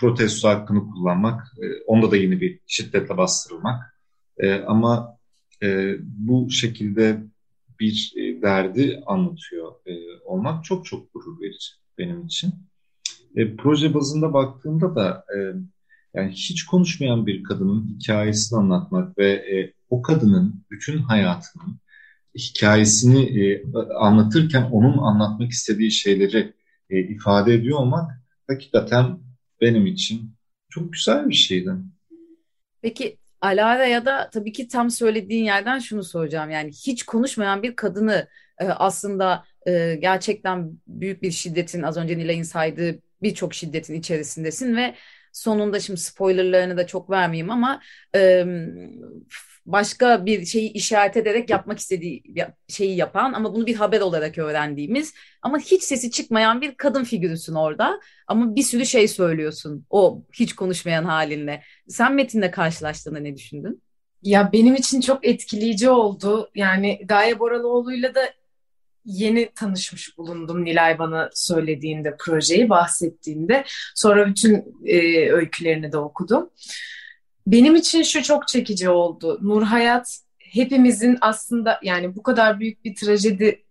protesto 0.00 0.48
hakkını 0.48 0.90
kullanmak, 0.90 1.42
e, 1.62 1.64
onda 1.86 2.10
da 2.10 2.16
yeni 2.16 2.40
bir 2.40 2.60
şiddetle 2.66 3.16
bastırılmak. 3.16 3.94
E, 4.38 4.54
ama 4.54 5.18
bu 6.02 6.50
şekilde 6.50 7.22
bir 7.80 8.12
derdi 8.42 9.02
anlatıyor 9.06 9.72
olmak 10.24 10.64
çok 10.64 10.86
çok 10.86 11.12
gurur 11.14 11.40
verici 11.40 11.68
benim 11.98 12.26
için. 12.26 12.54
Proje 13.58 13.94
bazında 13.94 14.32
baktığımda 14.32 14.94
da 14.94 15.24
yani 16.14 16.32
hiç 16.32 16.64
konuşmayan 16.64 17.26
bir 17.26 17.42
kadının 17.42 17.88
hikayesini 17.88 18.58
anlatmak 18.58 19.18
ve 19.18 19.32
e, 19.32 19.72
o 19.90 20.02
kadının 20.02 20.64
bütün 20.70 20.98
hayatının 20.98 21.80
hikayesini 22.38 23.40
e, 23.40 23.62
anlatırken 23.98 24.62
onun 24.62 24.98
anlatmak 24.98 25.50
istediği 25.50 25.90
şeyleri 25.90 26.54
e, 26.90 27.00
ifade 27.00 27.54
ediyor 27.54 27.78
olmak 27.78 28.10
hakikaten 28.48 29.18
benim 29.60 29.86
için 29.86 30.34
çok 30.68 30.92
güzel 30.92 31.28
bir 31.28 31.34
şeydi. 31.34 31.70
Peki 32.82 33.18
Alara 33.40 33.86
ya 33.86 34.04
da 34.04 34.30
tabii 34.32 34.52
ki 34.52 34.68
tam 34.68 34.90
söylediğin 34.90 35.44
yerden 35.44 35.78
şunu 35.78 36.04
soracağım. 36.04 36.50
Yani 36.50 36.70
hiç 36.70 37.02
konuşmayan 37.02 37.62
bir 37.62 37.76
kadını 37.76 38.28
e, 38.58 38.64
aslında 38.64 39.44
e, 39.66 39.94
gerçekten 40.00 40.70
büyük 40.86 41.22
bir 41.22 41.30
şiddetin 41.30 41.82
az 41.82 41.96
önce 41.96 42.18
Nilay'ın 42.18 42.42
saydığı 42.42 42.98
birçok 43.22 43.54
şiddetin 43.54 43.94
içerisindesin 43.94 44.76
ve 44.76 44.94
sonunda 45.32 45.80
şimdi 45.80 46.00
spoilerlarını 46.00 46.76
da 46.76 46.86
çok 46.86 47.10
vermeyeyim 47.10 47.50
ama 47.50 47.80
e, 48.14 48.44
başka 49.66 50.26
bir 50.26 50.44
şeyi 50.46 50.72
işaret 50.72 51.16
ederek 51.16 51.50
yapmak 51.50 51.78
istediği 51.78 52.22
şeyi 52.68 52.96
yapan 52.96 53.32
ama 53.32 53.54
bunu 53.54 53.66
bir 53.66 53.74
haber 53.74 54.00
olarak 54.00 54.38
öğrendiğimiz 54.38 55.14
ama 55.42 55.58
hiç 55.58 55.82
sesi 55.82 56.10
çıkmayan 56.10 56.60
bir 56.60 56.74
kadın 56.74 57.04
figürüsün 57.04 57.54
orada 57.54 58.00
ama 58.26 58.56
bir 58.56 58.62
sürü 58.62 58.86
şey 58.86 59.08
söylüyorsun 59.08 59.86
o 59.90 60.22
hiç 60.32 60.54
konuşmayan 60.54 61.04
halinle. 61.04 61.62
Sen 61.88 62.14
Metin'le 62.14 62.50
karşılaştığında 62.50 63.18
ne 63.18 63.36
düşündün? 63.36 63.82
Ya 64.22 64.52
benim 64.52 64.74
için 64.74 65.00
çok 65.00 65.26
etkileyici 65.26 65.90
oldu. 65.90 66.50
Yani 66.54 67.00
Gaye 67.06 67.38
Boraloğlu'yla 67.38 68.14
da 68.14 68.20
yeni 69.08 69.50
tanışmış 69.54 70.18
bulundum 70.18 70.64
Nilay 70.64 70.98
bana 70.98 71.30
söylediğinde 71.34 72.16
projeyi 72.18 72.68
bahsettiğinde. 72.68 73.64
Sonra 73.94 74.26
bütün 74.26 74.64
e, 74.86 75.30
öykülerini 75.30 75.92
de 75.92 75.98
okudum. 75.98 76.50
Benim 77.46 77.76
için 77.76 78.02
şu 78.02 78.22
çok 78.22 78.48
çekici 78.48 78.88
oldu. 78.88 79.38
Nur 79.42 79.62
Hayat 79.62 80.18
hepimizin 80.38 81.18
aslında 81.20 81.80
yani 81.82 82.16
bu 82.16 82.22
kadar 82.22 82.60
büyük 82.60 82.84
bir 82.84 82.94
trajedi 82.94 83.64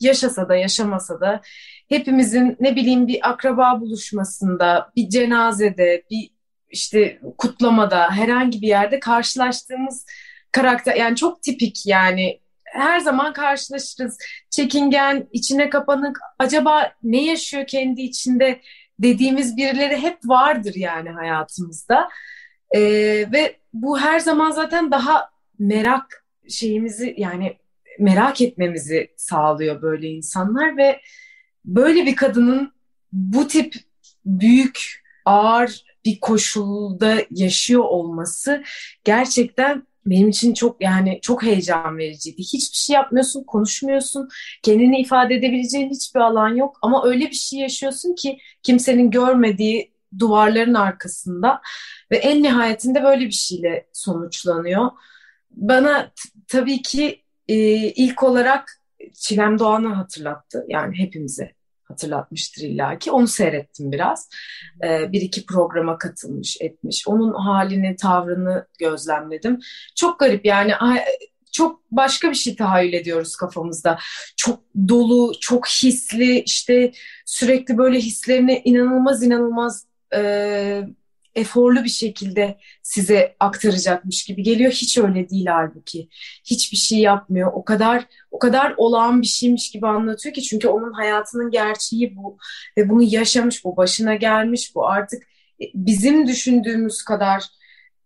yaşasa 0.00 0.48
da 0.48 0.56
yaşamasa 0.56 1.20
da 1.20 1.40
hepimizin 1.88 2.56
ne 2.60 2.76
bileyim 2.76 3.06
bir 3.06 3.30
akraba 3.30 3.80
buluşmasında, 3.80 4.92
bir 4.96 5.08
cenazede, 5.08 6.02
bir 6.10 6.30
işte 6.70 7.20
kutlamada 7.38 8.10
herhangi 8.10 8.62
bir 8.62 8.68
yerde 8.68 9.00
karşılaştığımız 9.00 10.06
karakter 10.52 10.96
yani 10.96 11.16
çok 11.16 11.42
tipik 11.42 11.86
yani 11.86 12.40
her 12.72 13.00
zaman 13.00 13.32
karşılaşırız. 13.32 14.18
Çekingen, 14.50 15.28
içine 15.32 15.70
kapanık, 15.70 16.18
acaba 16.38 16.92
ne 17.02 17.24
yaşıyor 17.24 17.66
kendi 17.66 18.02
içinde 18.02 18.60
dediğimiz 18.98 19.56
birileri 19.56 19.96
hep 19.96 20.18
vardır 20.24 20.74
yani 20.74 21.10
hayatımızda. 21.10 22.08
E, 22.70 22.80
ve 23.32 23.56
bu 23.72 24.00
her 24.00 24.18
zaman 24.18 24.50
zaten 24.50 24.90
daha 24.90 25.30
merak 25.58 26.24
şeyimizi 26.48 27.14
yani 27.18 27.56
merak 27.98 28.40
etmemizi 28.40 29.10
sağlıyor 29.16 29.82
böyle 29.82 30.08
insanlar 30.08 30.76
ve 30.76 31.00
böyle 31.64 32.06
bir 32.06 32.16
kadının 32.16 32.72
bu 33.12 33.48
tip 33.48 33.74
büyük, 34.24 35.02
ağır 35.24 35.84
bir 36.04 36.20
koşulda 36.20 37.16
yaşıyor 37.30 37.84
olması 37.84 38.62
gerçekten 39.04 39.86
benim 40.10 40.28
için 40.28 40.54
çok 40.54 40.82
yani 40.82 41.18
çok 41.22 41.42
heyecan 41.42 41.98
vericiydi. 41.98 42.42
Hiçbir 42.42 42.76
şey 42.76 42.94
yapmıyorsun, 42.94 43.44
konuşmuyorsun, 43.44 44.28
kendini 44.62 45.00
ifade 45.00 45.34
edebileceğin 45.34 45.90
hiçbir 45.90 46.20
alan 46.20 46.54
yok 46.56 46.78
ama 46.82 47.04
öyle 47.06 47.26
bir 47.26 47.34
şey 47.34 47.58
yaşıyorsun 47.60 48.14
ki 48.14 48.38
kimsenin 48.62 49.10
görmediği 49.10 49.92
duvarların 50.18 50.74
arkasında 50.74 51.60
ve 52.10 52.16
en 52.16 52.42
nihayetinde 52.42 53.02
böyle 53.02 53.26
bir 53.26 53.30
şeyle 53.30 53.86
sonuçlanıyor. 53.92 54.90
Bana 55.50 56.12
tabii 56.48 56.82
ki 56.82 57.22
e, 57.48 57.56
ilk 57.88 58.22
olarak 58.22 58.82
Çilem 59.14 59.58
Doğan'ı 59.58 59.88
hatırlattı. 59.88 60.64
Yani 60.68 60.98
hepimize 60.98 61.57
hatırlatmıştır 61.88 62.62
illaki. 62.62 63.10
Onu 63.10 63.28
seyrettim 63.28 63.92
biraz. 63.92 64.28
E, 64.84 65.12
bir 65.12 65.20
iki 65.20 65.46
programa 65.46 65.98
katılmış 65.98 66.56
etmiş. 66.60 67.08
Onun 67.08 67.34
halini, 67.34 67.96
tavrını 67.96 68.66
gözlemledim. 68.78 69.58
Çok 69.96 70.20
garip 70.20 70.44
yani 70.44 70.72
çok 71.52 71.80
başka 71.90 72.30
bir 72.30 72.34
şey 72.34 72.56
tahayyül 72.56 72.92
ediyoruz 72.92 73.36
kafamızda. 73.36 73.98
Çok 74.36 74.60
dolu, 74.88 75.32
çok 75.40 75.68
hisli, 75.68 76.40
işte 76.40 76.92
sürekli 77.26 77.78
böyle 77.78 77.98
hislerini 77.98 78.62
inanılmaz 78.64 79.22
inanılmaz 79.22 79.86
e, 80.14 80.82
eforlu 81.34 81.84
bir 81.84 81.88
şekilde 81.88 82.58
size 82.82 83.36
aktaracakmış 83.40 84.24
gibi 84.24 84.42
geliyor. 84.42 84.72
Hiç 84.72 84.98
öyle 84.98 85.30
değil 85.30 85.46
halbuki. 85.46 86.08
Hiçbir 86.44 86.76
şey 86.76 86.98
yapmıyor. 86.98 87.50
O 87.54 87.64
kadar 87.64 88.04
o 88.30 88.38
kadar 88.38 88.74
olağan 88.76 89.22
bir 89.22 89.26
şeymiş 89.26 89.70
gibi 89.70 89.86
anlatıyor 89.86 90.34
ki 90.34 90.42
çünkü 90.42 90.68
onun 90.68 90.92
hayatının 90.92 91.50
gerçeği 91.50 92.16
bu 92.16 92.38
ve 92.76 92.88
bunu 92.88 93.02
yaşamış, 93.02 93.64
bu 93.64 93.76
başına 93.76 94.14
gelmiş, 94.14 94.74
bu 94.74 94.86
artık 94.86 95.22
bizim 95.74 96.26
düşündüğümüz 96.26 97.02
kadar 97.02 97.44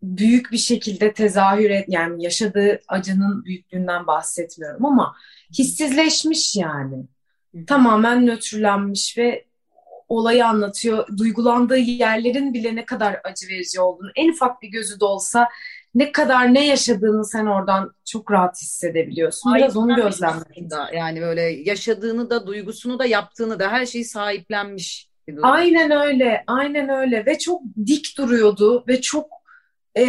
büyük 0.03 0.53
bir 0.53 0.59
şekilde 0.59 1.13
tezahür 1.13 1.71
et 1.71 1.85
yani 1.89 2.25
yaşadığı 2.25 2.81
acının 2.89 3.45
büyüklüğünden 3.45 4.07
bahsetmiyorum 4.07 4.85
ama 4.85 5.17
hissizleşmiş 5.59 6.57
yani. 6.57 7.05
Tamamen 7.67 8.27
nötrlenmiş 8.27 9.19
ve 9.19 9.45
olayı 10.09 10.47
anlatıyor. 10.47 11.07
Duygulandığı 11.19 11.77
yerlerin 11.77 12.55
bile 12.55 12.77
ne 12.77 12.85
kadar 12.85 13.21
acı 13.25 13.49
verici 13.49 13.81
olduğunu, 13.81 14.11
en 14.17 14.33
ufak 14.33 14.63
bir 14.63 14.69
gözü 14.69 15.01
de 15.01 15.05
olsa 15.05 15.49
ne 15.95 16.13
kadar 16.13 16.55
ne 16.55 16.67
yaşadığını 16.67 17.25
sen 17.25 17.47
oradan 17.47 17.95
çok 18.05 18.31
rahat 18.31 18.63
hissedebiliyorsun. 18.63 19.55
Biraz 19.55 19.77
onu 19.77 19.97
gözlemledim. 19.97 20.69
Yani 20.95 21.21
böyle 21.21 21.43
yaşadığını 21.43 22.31
da, 22.31 22.47
duygusunu 22.47 22.99
da, 22.99 23.07
yaptığını 23.07 23.59
da 23.59 23.73
her 23.73 23.87
şeyi 23.87 24.05
sahiplenmiş. 24.05 25.09
Aynen 25.43 25.91
öyle, 25.91 26.45
aynen 26.47 26.89
öyle 26.89 27.27
ve 27.27 27.39
çok 27.39 27.63
dik 27.87 28.19
duruyordu 28.19 28.85
ve 28.89 29.01
çok 29.01 29.27
e, 29.99 30.05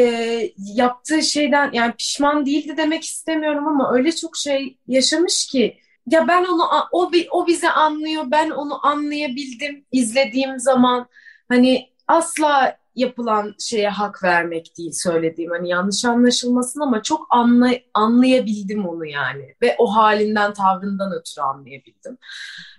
yaptığı 0.57 1.23
şeyden 1.23 1.69
yani 1.73 1.93
pişman 1.93 2.45
değildi 2.45 2.73
demek 2.77 3.03
istemiyorum 3.03 3.67
ama 3.67 3.93
öyle 3.93 4.11
çok 4.11 4.37
şey 4.37 4.77
yaşamış 4.87 5.47
ki 5.47 5.77
ya 6.07 6.27
ben 6.27 6.45
onu 6.45 6.63
o 6.91 7.11
o 7.31 7.47
bizi 7.47 7.69
anlıyor 7.69 8.23
ben 8.31 8.49
onu 8.49 8.87
anlayabildim 8.87 9.85
izlediğim 9.91 10.59
zaman 10.59 11.07
hani 11.49 11.89
asla 12.07 12.77
yapılan 12.95 13.55
şeye 13.59 13.89
hak 13.89 14.23
vermek 14.23 14.77
değil 14.77 14.91
söylediğim 14.93 15.51
hani 15.51 15.69
yanlış 15.69 16.05
anlaşılmasın 16.05 16.79
ama 16.79 17.03
çok 17.03 17.27
anla, 17.29 17.71
anlayabildim 17.93 18.87
onu 18.87 19.05
yani 19.05 19.55
ve 19.61 19.75
o 19.77 19.95
halinden 19.95 20.53
tavrından 20.53 21.13
ötürü 21.13 21.41
anlayabildim. 21.41 22.17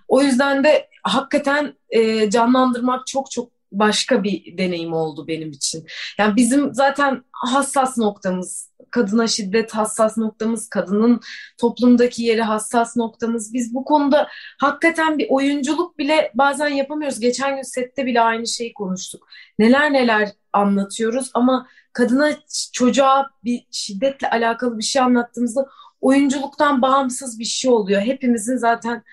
O 0.07 0.21
yüzden 0.21 0.63
de 0.63 0.89
hakikaten 1.03 1.73
e, 1.89 2.29
canlandırmak 2.29 3.07
çok 3.07 3.31
çok 3.31 3.49
başka 3.71 4.23
bir 4.23 4.57
deneyim 4.57 4.93
oldu 4.93 5.27
benim 5.27 5.51
için. 5.51 5.85
Yani 6.17 6.35
bizim 6.35 6.73
zaten 6.73 7.23
hassas 7.31 7.97
noktamız 7.97 8.69
kadına 8.95 9.27
şiddet 9.27 9.71
hassas 9.71 10.17
noktamız, 10.17 10.69
kadının 10.69 11.19
toplumdaki 11.57 12.23
yeri 12.23 12.41
hassas 12.41 12.97
noktamız. 12.97 13.53
Biz 13.53 13.73
bu 13.73 13.85
konuda 13.85 14.27
hakikaten 14.59 15.17
bir 15.17 15.27
oyunculuk 15.29 15.97
bile 15.97 16.31
bazen 16.33 16.67
yapamıyoruz. 16.67 17.19
Geçen 17.19 17.55
gün 17.55 17.61
sette 17.61 18.05
bile 18.05 18.21
aynı 18.21 18.47
şeyi 18.47 18.73
konuştuk. 18.73 19.27
Neler 19.59 19.93
neler 19.93 20.29
anlatıyoruz 20.53 21.31
ama 21.33 21.67
kadına 21.93 22.31
çocuğa 22.73 23.29
bir 23.43 23.67
şiddetle 23.71 24.29
alakalı 24.29 24.77
bir 24.77 24.83
şey 24.83 25.01
anlattığımızda 25.01 25.67
oyunculuktan 26.01 26.81
bağımsız 26.81 27.39
bir 27.39 27.45
şey 27.45 27.71
oluyor. 27.71 28.01
Hepimizin 28.01 28.57
zaten 28.57 29.03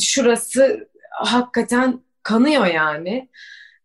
şurası 0.00 0.88
hakikaten 1.10 2.00
kanıyor 2.22 2.66
yani. 2.66 3.28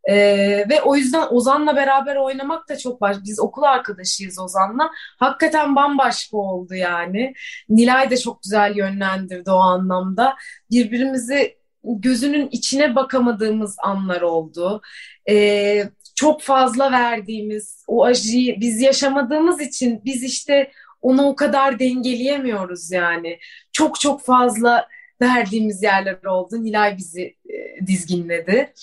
Ee, 0.09 0.65
ve 0.69 0.81
o 0.81 0.95
yüzden 0.95 1.27
Ozan'la 1.29 1.75
beraber 1.75 2.15
oynamak 2.15 2.69
da 2.69 2.77
çok 2.77 3.01
baş. 3.01 3.17
Biz 3.25 3.39
okul 3.39 3.63
arkadaşıyız 3.63 4.39
Ozan'la. 4.39 4.91
Hakikaten 5.17 5.75
bambaşka 5.75 6.37
oldu 6.37 6.75
yani. 6.75 7.33
Nilay 7.69 8.11
da 8.11 8.17
çok 8.17 8.43
güzel 8.43 8.75
yönlendirdi 8.75 9.51
o 9.51 9.57
anlamda. 9.57 10.35
Birbirimizi 10.71 11.57
gözünün 11.83 12.49
içine 12.51 12.95
bakamadığımız 12.95 13.75
anlar 13.83 14.21
oldu. 14.21 14.81
Ee, 15.29 15.89
çok 16.15 16.41
fazla 16.41 16.91
verdiğimiz 16.91 17.83
o 17.87 18.05
acıyı 18.05 18.61
biz 18.61 18.81
yaşamadığımız 18.81 19.61
için 19.61 20.01
biz 20.05 20.23
işte 20.23 20.71
onu 21.01 21.27
o 21.27 21.35
kadar 21.35 21.79
dengeleyemiyoruz 21.79 22.91
yani. 22.91 23.39
Çok 23.71 23.99
çok 23.99 24.25
fazla 24.25 24.87
verdiğimiz 25.21 25.83
yerler 25.83 26.23
oldu. 26.23 26.63
Nilay 26.63 26.97
bizi 26.97 27.35
e, 27.49 27.87
dizginledi. 27.87 28.73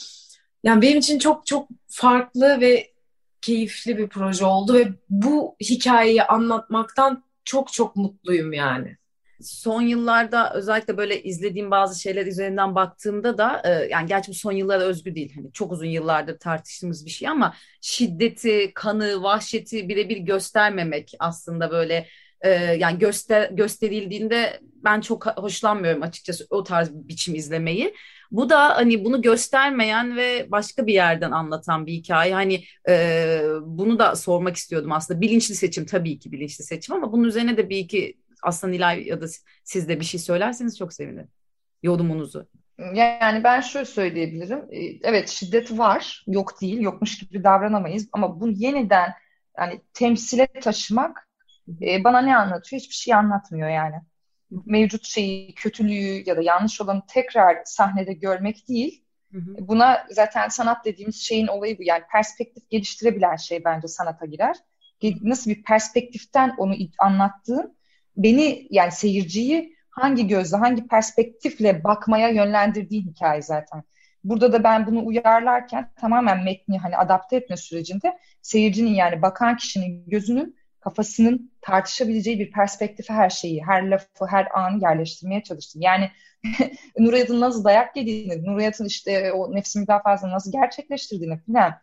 Yani 0.64 0.82
benim 0.82 0.98
için 0.98 1.18
çok 1.18 1.46
çok 1.46 1.68
farklı 1.88 2.60
ve 2.60 2.92
keyifli 3.40 3.98
bir 3.98 4.08
proje 4.08 4.44
oldu 4.44 4.74
ve 4.74 4.88
bu 5.10 5.56
hikayeyi 5.60 6.22
anlatmaktan 6.22 7.24
çok 7.44 7.72
çok 7.72 7.96
mutluyum 7.96 8.52
yani. 8.52 8.96
Son 9.42 9.82
yıllarda 9.82 10.54
özellikle 10.54 10.96
böyle 10.96 11.22
izlediğim 11.22 11.70
bazı 11.70 12.00
şeyler 12.00 12.26
üzerinden 12.26 12.74
baktığımda 12.74 13.38
da 13.38 13.62
e, 13.64 13.88
yani 13.90 14.08
gerçi 14.08 14.30
bu 14.30 14.34
son 14.34 14.52
yıllara 14.52 14.82
özgü 14.82 15.14
değil. 15.14 15.32
Hani 15.34 15.52
çok 15.52 15.72
uzun 15.72 15.86
yıllardır 15.86 16.38
tartıştığımız 16.38 17.06
bir 17.06 17.10
şey 17.10 17.28
ama 17.28 17.54
şiddeti, 17.80 18.72
kanı, 18.74 19.22
vahşeti 19.22 19.88
birebir 19.88 20.16
göstermemek 20.16 21.12
aslında 21.18 21.70
böyle 21.70 22.06
e, 22.40 22.50
yani 22.50 22.98
göster 22.98 23.50
gösterildiğinde 23.50 24.60
ben 24.62 25.00
çok 25.00 25.26
hoşlanmıyorum 25.26 26.02
açıkçası 26.02 26.46
o 26.50 26.64
tarz 26.64 26.94
bir 26.94 27.08
biçim 27.08 27.34
izlemeyi. 27.34 27.94
Bu 28.30 28.50
da 28.50 28.76
hani 28.76 29.04
bunu 29.04 29.22
göstermeyen 29.22 30.16
ve 30.16 30.46
başka 30.50 30.86
bir 30.86 30.94
yerden 30.94 31.30
anlatan 31.30 31.86
bir 31.86 31.92
hikaye. 31.92 32.34
Hani 32.34 32.64
e, 32.88 33.40
bunu 33.62 33.98
da 33.98 34.16
sormak 34.16 34.56
istiyordum 34.56 34.92
aslında. 34.92 35.20
Bilinçli 35.20 35.54
seçim 35.54 35.86
tabii 35.86 36.18
ki 36.18 36.32
bilinçli 36.32 36.64
seçim 36.64 36.94
ama 36.94 37.12
bunun 37.12 37.24
üzerine 37.24 37.56
de 37.56 37.68
bir 37.68 37.78
iki 37.78 38.14
aslında 38.42 38.72
Nilay 38.72 39.06
ya 39.06 39.20
da 39.20 39.26
siz 39.64 39.88
de 39.88 40.00
bir 40.00 40.04
şey 40.04 40.20
söylerseniz 40.20 40.78
çok 40.78 40.92
sevinirim. 40.92 41.28
Yorumunuzu. 41.82 42.48
Yani 42.94 43.44
ben 43.44 43.60
şöyle 43.60 43.84
söyleyebilirim. 43.84 44.64
Evet 45.02 45.28
şiddet 45.28 45.78
var. 45.78 46.24
Yok 46.26 46.60
değil. 46.60 46.80
Yokmuş 46.80 47.18
gibi 47.18 47.44
davranamayız. 47.44 48.08
Ama 48.12 48.40
bunu 48.40 48.50
yeniden 48.50 49.12
yani 49.58 49.80
temsile 49.92 50.46
taşımak 50.46 51.28
e, 51.82 52.04
bana 52.04 52.20
ne 52.20 52.36
anlatıyor? 52.36 52.80
Hiçbir 52.80 52.94
şey 52.94 53.14
anlatmıyor 53.14 53.68
yani 53.68 53.96
mevcut 54.66 55.06
şeyi, 55.06 55.54
kötülüğü 55.54 56.22
ya 56.26 56.36
da 56.36 56.42
yanlış 56.42 56.80
olanı 56.80 57.02
tekrar 57.08 57.58
sahnede 57.64 58.12
görmek 58.12 58.68
değil. 58.68 59.04
Hı 59.32 59.38
hı. 59.38 59.68
Buna 59.68 60.06
zaten 60.10 60.48
sanat 60.48 60.84
dediğimiz 60.84 61.16
şeyin 61.16 61.46
olayı 61.46 61.78
bu. 61.78 61.82
Yani 61.82 62.02
perspektif 62.12 62.70
geliştirebilen 62.70 63.36
şey 63.36 63.64
bence 63.64 63.88
sanata 63.88 64.26
girer. 64.26 64.56
Nasıl 65.22 65.50
bir 65.50 65.62
perspektiften 65.62 66.54
onu 66.58 66.74
anlattığın 66.98 67.76
beni 68.16 68.66
yani 68.70 68.92
seyirciyi 68.92 69.76
hangi 69.90 70.26
gözle, 70.26 70.56
hangi 70.56 70.86
perspektifle 70.86 71.84
bakmaya 71.84 72.28
yönlendirdiği 72.28 73.02
hikaye 73.02 73.42
zaten. 73.42 73.82
Burada 74.24 74.52
da 74.52 74.64
ben 74.64 74.86
bunu 74.86 75.06
uyarlarken 75.06 75.90
tamamen 76.00 76.44
metni 76.44 76.78
hani 76.78 76.96
adapte 76.96 77.36
etme 77.36 77.56
sürecinde 77.56 78.18
seyircinin 78.42 78.94
yani 78.94 79.22
bakan 79.22 79.56
kişinin 79.56 80.10
gözünün 80.10 80.56
kafasının 80.84 81.52
tartışabileceği 81.60 82.38
bir 82.38 82.52
perspektife 82.52 83.14
her 83.14 83.30
şeyi, 83.30 83.64
her 83.64 83.90
lafı, 83.90 84.26
her 84.28 84.58
anı 84.58 84.82
yerleştirmeye 84.82 85.42
çalıştım. 85.42 85.82
Yani 85.82 86.10
Nur 86.98 87.12
Hayat'ın 87.12 87.40
nasıl 87.40 87.64
dayak 87.64 87.96
yediğini, 87.96 88.46
Nur 88.46 88.58
Hayat'ın 88.58 88.84
işte 88.84 89.32
o 89.32 89.54
nefsi 89.54 89.78
müdafasını 89.78 90.30
nasıl 90.30 90.52
gerçekleştirdiğini 90.52 91.38
falan 91.46 91.74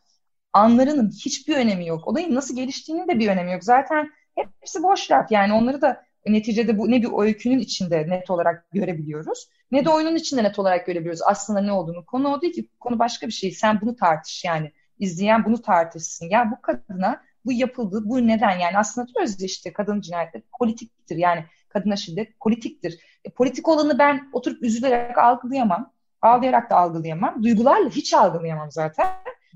anlarının 0.54 1.12
hiçbir 1.12 1.56
önemi 1.56 1.88
yok. 1.88 2.08
Olayın 2.08 2.36
nasıl 2.36 2.56
geliştiğinin 2.56 3.08
de 3.08 3.20
bir 3.20 3.28
önemi 3.28 3.52
yok. 3.52 3.64
Zaten 3.64 4.10
hepsi 4.36 4.84
boş 4.84 5.12
laf. 5.12 5.32
Yani 5.32 5.54
onları 5.54 5.82
da 5.82 6.04
neticede 6.26 6.78
bu 6.78 6.92
ne 6.92 7.02
bir 7.02 7.10
öykünün 7.20 7.60
içinde 7.60 8.10
net 8.10 8.30
olarak 8.30 8.72
görebiliyoruz 8.72 9.48
ne 9.72 9.86
de 9.86 9.90
oyunun 9.90 10.16
içinde 10.16 10.44
net 10.44 10.60
olarak 10.60 10.86
görebiliyoruz. 10.86 11.22
Aslında 11.26 11.62
ne 11.62 11.72
olduğunu. 11.72 12.06
Konu 12.06 12.28
o 12.28 12.42
değil 12.42 12.54
ki. 12.54 12.68
Konu 12.80 13.00
başka 13.00 13.28
bir 13.28 13.32
şey. 13.32 13.52
Sen 13.52 13.82
bunu 13.82 13.96
tartış 13.96 14.44
yani. 14.46 14.72
İzleyen 15.00 15.46
bunu 15.46 15.62
tartışsın. 15.62 16.30
Ya 16.30 16.52
bu 16.52 16.62
kadına 16.62 17.24
bu 17.46 17.52
yapıldı, 17.52 18.02
bu 18.06 18.28
neden 18.28 18.60
yani 18.60 18.78
aslında 18.78 19.08
diyoruz 19.08 19.44
işte 19.44 19.74
kadın 19.74 20.02
cinayetleri 20.02 20.44
politiktir 20.60 21.16
yani 21.18 21.46
kadına 21.70 21.96
şiddet 21.96 22.40
politiktir. 22.40 23.00
E, 23.26 23.30
politik 23.30 23.68
olanı 23.68 24.00
ben 24.00 24.30
oturup 24.34 24.64
üzülerek 24.64 25.18
algılayamam, 25.18 25.94
ağlayarak 26.22 26.70
da 26.70 26.76
algılayamam, 26.76 27.44
duygularla 27.44 27.90
hiç 27.90 28.14
algılayamam 28.14 28.72
zaten, 28.72 29.08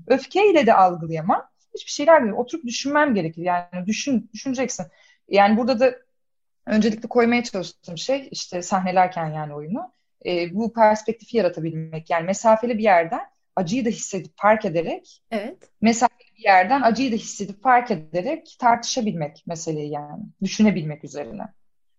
öfkeyle 0.06 0.66
de 0.66 0.74
algılayamam. 0.74 1.42
Hiçbir 1.74 1.90
şeyler 1.90 2.22
değil. 2.22 2.34
Oturup 2.34 2.64
düşünmem 2.64 3.14
gerekir. 3.14 3.42
Yani 3.42 3.86
düşün, 3.86 4.30
düşüneceksin. 4.34 4.86
Yani 5.28 5.56
burada 5.56 5.80
da 5.80 5.94
öncelikle 6.66 7.08
koymaya 7.08 7.44
çalıştığım 7.44 7.98
şey 7.98 8.28
işte 8.30 8.62
sahnelerken 8.62 9.26
yani 9.26 9.54
oyunu 9.54 9.92
e, 10.26 10.54
bu 10.54 10.72
perspektifi 10.72 11.36
yaratabilmek. 11.36 12.10
Yani 12.10 12.26
mesafeli 12.26 12.78
bir 12.78 12.82
yerden 12.82 13.20
acıyı 13.56 13.84
da 13.84 13.88
hissedip 13.88 14.32
fark 14.36 14.64
ederek 14.64 15.22
evet. 15.30 15.56
mesafeli 15.80 16.28
bir 16.38 16.44
yerden 16.44 16.82
acıyı 16.82 17.12
da 17.12 17.16
hissedip 17.16 17.62
fark 17.62 17.90
ederek 17.90 18.56
tartışabilmek 18.58 19.44
meseleyi 19.46 19.90
yani. 19.90 20.22
Düşünebilmek 20.42 21.04
üzerine. 21.04 21.42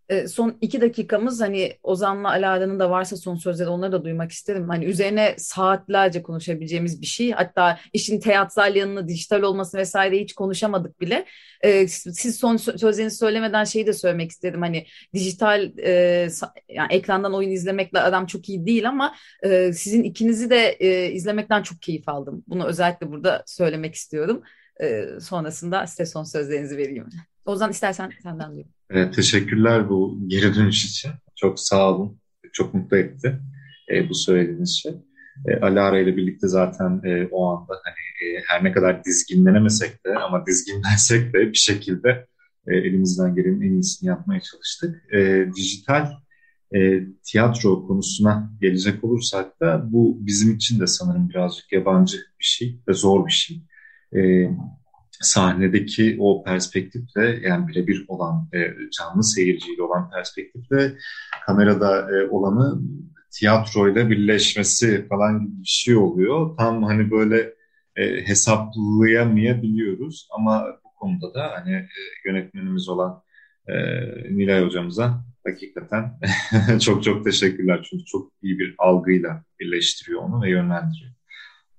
E, 0.09 0.27
son 0.27 0.57
iki 0.61 0.81
dakikamız 0.81 1.41
hani 1.41 1.77
Ozan'la 1.83 2.29
Alada'nın 2.29 2.79
da 2.79 2.89
varsa 2.89 3.17
son 3.17 3.35
sözleri 3.35 3.69
onları 3.69 3.91
da 3.91 4.03
duymak 4.03 4.31
isterim. 4.31 4.69
Hani 4.69 4.85
üzerine 4.85 5.35
saatlerce 5.37 6.23
konuşabileceğimiz 6.23 7.01
bir 7.01 7.05
şey. 7.05 7.31
Hatta 7.31 7.79
işin 7.93 8.19
teatral 8.19 8.75
yanını, 8.75 9.07
dijital 9.07 9.41
olması 9.41 9.77
vesaire 9.77 10.19
hiç 10.19 10.33
konuşamadık 10.33 11.01
bile. 11.01 11.25
E, 11.61 11.87
siz 11.87 12.37
son 12.37 12.57
sözlerinizi 12.57 13.17
söylemeden 13.17 13.63
şeyi 13.63 13.87
de 13.87 13.93
söylemek 13.93 14.31
istedim. 14.31 14.61
Hani 14.61 14.85
dijital 15.13 15.77
e, 15.77 15.91
yani 16.69 16.93
ekrandan 16.93 17.33
oyun 17.33 17.51
izlemekle 17.51 17.99
adam 17.99 18.25
çok 18.25 18.49
iyi 18.49 18.65
değil 18.65 18.89
ama 18.89 19.15
e, 19.43 19.73
sizin 19.73 20.03
ikinizi 20.03 20.49
de 20.49 20.69
e, 20.69 21.11
izlemekten 21.11 21.63
çok 21.63 21.81
keyif 21.81 22.09
aldım. 22.09 22.43
Bunu 22.47 22.65
özellikle 22.65 23.11
burada 23.11 23.43
söylemek 23.45 23.95
istiyorum. 23.95 24.43
E, 24.81 25.05
sonrasında 25.21 25.87
size 25.87 26.05
son 26.05 26.23
sözlerinizi 26.23 26.77
vereyim. 26.77 27.09
Ozan 27.45 27.71
istersen 27.71 28.11
senden 28.23 28.49
duyayım. 28.49 28.76
Evet, 28.89 29.13
teşekkürler 29.15 29.89
bu 29.89 30.19
geri 30.28 30.56
dönüş 30.56 30.86
için. 30.86 31.12
Çok 31.36 31.60
sağ 31.60 31.95
olun. 31.95 32.19
Çok 32.54 32.73
mutlu 32.73 32.97
etti 32.97 33.39
e, 33.91 34.10
bu 34.10 34.15
söylediğiniz 34.15 34.80
şey. 34.84 34.93
E, 35.47 35.60
Alara 35.60 36.00
ile 36.00 36.17
birlikte 36.17 36.47
zaten 36.47 37.02
e, 37.04 37.28
o 37.32 37.50
anda 37.50 37.73
hani 37.84 38.30
e, 38.30 38.41
her 38.47 38.63
ne 38.63 38.71
kadar 38.71 39.04
dizginlenemesek 39.06 40.06
de 40.06 40.15
ama 40.15 40.45
dizginlensek 40.45 41.34
de 41.34 41.39
bir 41.39 41.58
şekilde 41.58 42.28
e, 42.67 42.76
elimizden 42.76 43.36
gelenin 43.36 43.62
en 43.62 43.73
iyisini 43.73 44.08
yapmaya 44.08 44.41
çalıştık. 44.41 45.13
E, 45.13 45.47
dijital 45.56 46.12
e, 46.76 46.80
tiyatro 47.23 47.88
konusuna 47.88 48.52
gelecek 48.62 49.04
olursak 49.04 49.62
da 49.62 49.93
bu 49.93 50.17
bizim 50.19 50.56
için 50.56 50.80
de 50.80 50.88
sanırım 50.88 51.30
birazcık 51.30 51.71
yabancı 51.71 52.17
bir 52.17 52.45
şey 52.45 52.80
ve 52.88 52.93
zor 52.93 53.26
bir 53.28 53.32
şey. 53.32 53.62
E, 54.15 54.50
sahnedeki 55.21 56.17
o 56.19 56.43
perspektifle 56.43 57.39
yani 57.43 57.67
birebir 57.67 58.06
olan 58.08 58.49
e, 58.53 58.73
canlı 58.99 59.23
seyirciyle 59.23 59.82
olan 59.82 60.10
perspektifle 60.10 60.93
kamerada 61.45 62.12
e, 62.12 62.30
olanı 62.30 62.82
tiyatroyla 63.32 64.10
birleşmesi 64.10 65.08
falan 65.10 65.39
gibi 65.39 65.62
bir 65.62 65.67
şey 65.67 65.95
oluyor. 65.95 66.58
Tam 66.58 66.84
hani 66.84 67.12
böyle 67.12 67.53
e, 67.95 68.27
hesaplayamayabiliyoruz 68.27 70.27
ama 70.32 70.65
bu 70.84 70.93
konuda 70.95 71.34
da 71.34 71.51
hani 71.56 71.75
e, 71.75 71.89
yönetmenimiz 72.25 72.89
olan 72.89 73.21
e, 73.67 73.73
Nilay 74.36 74.65
hocamıza 74.65 75.27
Hakikaten 75.47 76.19
çok 76.80 77.03
çok 77.03 77.25
teşekkürler 77.25 77.88
çünkü 77.89 78.06
çok 78.06 78.32
iyi 78.41 78.60
bir 78.60 78.75
algıyla 78.77 79.43
birleştiriyor 79.60 80.21
onu 80.21 80.41
ve 80.41 80.49
yönlendiriyor. 80.49 81.12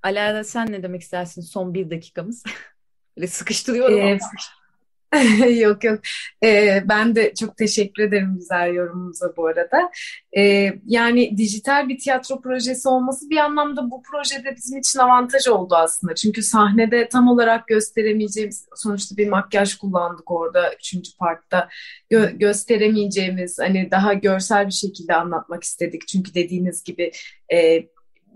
Alara 0.02 0.44
sen 0.44 0.72
ne 0.72 0.82
demek 0.82 1.02
istersin 1.02 1.42
son 1.42 1.74
bir 1.74 1.90
dakikamız? 1.90 2.44
Böyle 3.18 3.26
sıkıştırıyorum 3.26 3.98
ee, 3.98 4.18
yok 5.48 5.84
yok. 5.84 6.00
Ee, 6.44 6.82
ben 6.88 7.16
de 7.16 7.34
çok 7.34 7.56
teşekkür 7.56 8.02
ederim 8.02 8.34
güzel 8.38 8.74
yorumunuza 8.74 9.36
bu 9.36 9.46
arada. 9.46 9.90
Ee, 10.36 10.72
yani 10.86 11.38
dijital 11.38 11.88
bir 11.88 11.98
tiyatro 11.98 12.40
projesi 12.40 12.88
olması 12.88 13.30
bir 13.30 13.36
anlamda 13.36 13.90
bu 13.90 14.02
projede 14.02 14.56
bizim 14.56 14.78
için 14.78 14.98
avantaj 14.98 15.48
oldu 15.48 15.74
aslında. 15.74 16.14
Çünkü 16.14 16.42
sahnede 16.42 17.08
tam 17.08 17.28
olarak 17.28 17.68
gösteremeyeceğimiz, 17.68 18.66
sonuçta 18.76 19.16
bir 19.16 19.28
makyaj 19.28 19.74
kullandık 19.74 20.30
orada 20.30 20.74
üçüncü 20.74 21.10
partta. 21.18 21.68
Gö- 22.10 22.38
gösteremeyeceğimiz, 22.38 23.58
hani 23.58 23.90
daha 23.90 24.12
görsel 24.14 24.66
bir 24.66 24.72
şekilde 24.72 25.14
anlatmak 25.14 25.64
istedik. 25.64 26.08
Çünkü 26.08 26.34
dediğiniz 26.34 26.84
gibi 26.84 27.12
e, 27.52 27.86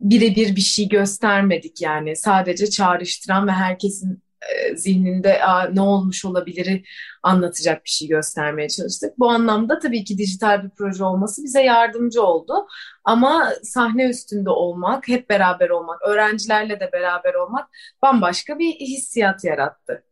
birebir 0.01 0.57
bir 0.57 0.61
şey 0.61 0.88
göstermedik 0.88 1.83
yani. 1.83 2.16
Sadece 2.16 2.71
çağrıştıran 2.71 3.47
ve 3.47 3.53
herkesin 3.53 4.23
e, 4.50 4.76
zihninde 4.76 5.40
ne 5.72 5.81
olmuş 5.81 6.24
olabiliri 6.24 6.85
anlatacak 7.22 7.85
bir 7.85 7.90
şey 7.90 8.09
göstermeye 8.09 8.68
çalıştık. 8.68 9.18
Bu 9.18 9.31
anlamda 9.31 9.78
tabii 9.78 10.05
ki 10.05 10.18
dijital 10.18 10.64
bir 10.64 10.70
proje 10.70 11.05
olması 11.05 11.44
bize 11.44 11.62
yardımcı 11.62 12.22
oldu. 12.22 12.66
Ama 13.05 13.52
sahne 13.62 14.11
üstünde 14.11 14.50
olmak, 14.50 15.09
hep 15.09 15.31
beraber 15.31 15.70
olmak, 15.70 16.02
öğrencilerle 16.02 16.81
de 16.81 16.90
beraber 16.92 17.35
olmak 17.35 17.68
bambaşka 18.02 18.59
bir 18.59 18.72
hissiyat 18.72 19.44
yarattı 19.44 20.05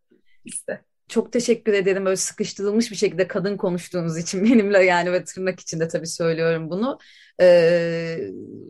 bizde. 0.44 0.80
Çok 1.08 1.32
teşekkür 1.32 1.72
ederim 1.72 2.04
böyle 2.04 2.16
sıkıştırılmış 2.16 2.90
bir 2.90 2.96
şekilde 2.96 3.28
kadın 3.28 3.56
konuştuğunuz 3.56 4.18
için 4.18 4.44
benimle 4.44 4.84
yani 4.84 5.12
ve 5.12 5.24
tırnak 5.24 5.60
içinde 5.60 5.88
tabii 5.88 6.06
söylüyorum 6.06 6.70
bunu. 6.70 6.98
Ee, 7.40 8.18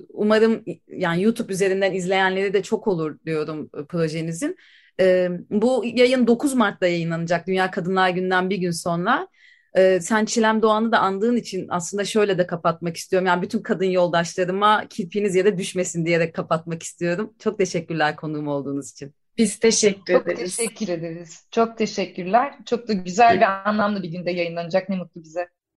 umarım 0.08 0.64
yani 0.88 1.22
YouTube 1.22 1.52
üzerinden 1.52 1.92
izleyenleri 1.92 2.52
de 2.52 2.62
çok 2.62 2.86
olur 2.88 3.18
diyorum 3.26 3.70
projenizin. 3.88 4.56
E, 5.00 5.28
bu 5.50 5.82
yayın 5.84 6.26
9 6.26 6.54
Mart'ta 6.54 6.86
yayınlanacak 6.86 7.46
Dünya 7.46 7.70
Kadınlar 7.70 8.08
Günü'nden 8.10 8.50
bir 8.50 8.56
gün 8.56 8.70
sonra. 8.70 9.28
E, 9.74 10.00
sen 10.00 10.24
Çilem 10.24 10.62
Doğan'ı 10.62 10.92
da 10.92 10.98
andığın 10.98 11.36
için 11.36 11.66
aslında 11.68 12.04
şöyle 12.04 12.38
de 12.38 12.46
kapatmak 12.46 12.96
istiyorum. 12.96 13.26
Yani 13.26 13.42
bütün 13.42 13.62
kadın 13.62 13.84
yoldaşlarıma 13.84 14.88
kirpiniz 14.90 15.34
yere 15.34 15.58
düşmesin 15.58 16.06
diyerek 16.06 16.34
kapatmak 16.34 16.82
istiyorum. 16.82 17.34
Çok 17.38 17.58
teşekkürler 17.58 18.16
konuğum 18.16 18.48
olduğunuz 18.48 18.90
için. 18.90 19.14
Biz 19.38 19.58
teşekkür 19.58 20.12
Çok 20.14 20.28
ederiz. 20.28 20.56
Çok 20.56 20.58
teşekkür 20.58 20.88
ederiz. 20.88 21.44
Çok 21.50 21.78
teşekkürler. 21.78 22.54
Çok 22.66 22.88
da 22.88 22.92
güzel 22.92 23.40
ve 23.40 23.46
anlamlı 23.46 24.02
bir 24.02 24.08
günde 24.08 24.30
yayınlanacak. 24.30 24.88
Ne 24.88 24.96
mutlu 24.96 25.22
bize. 25.24 25.48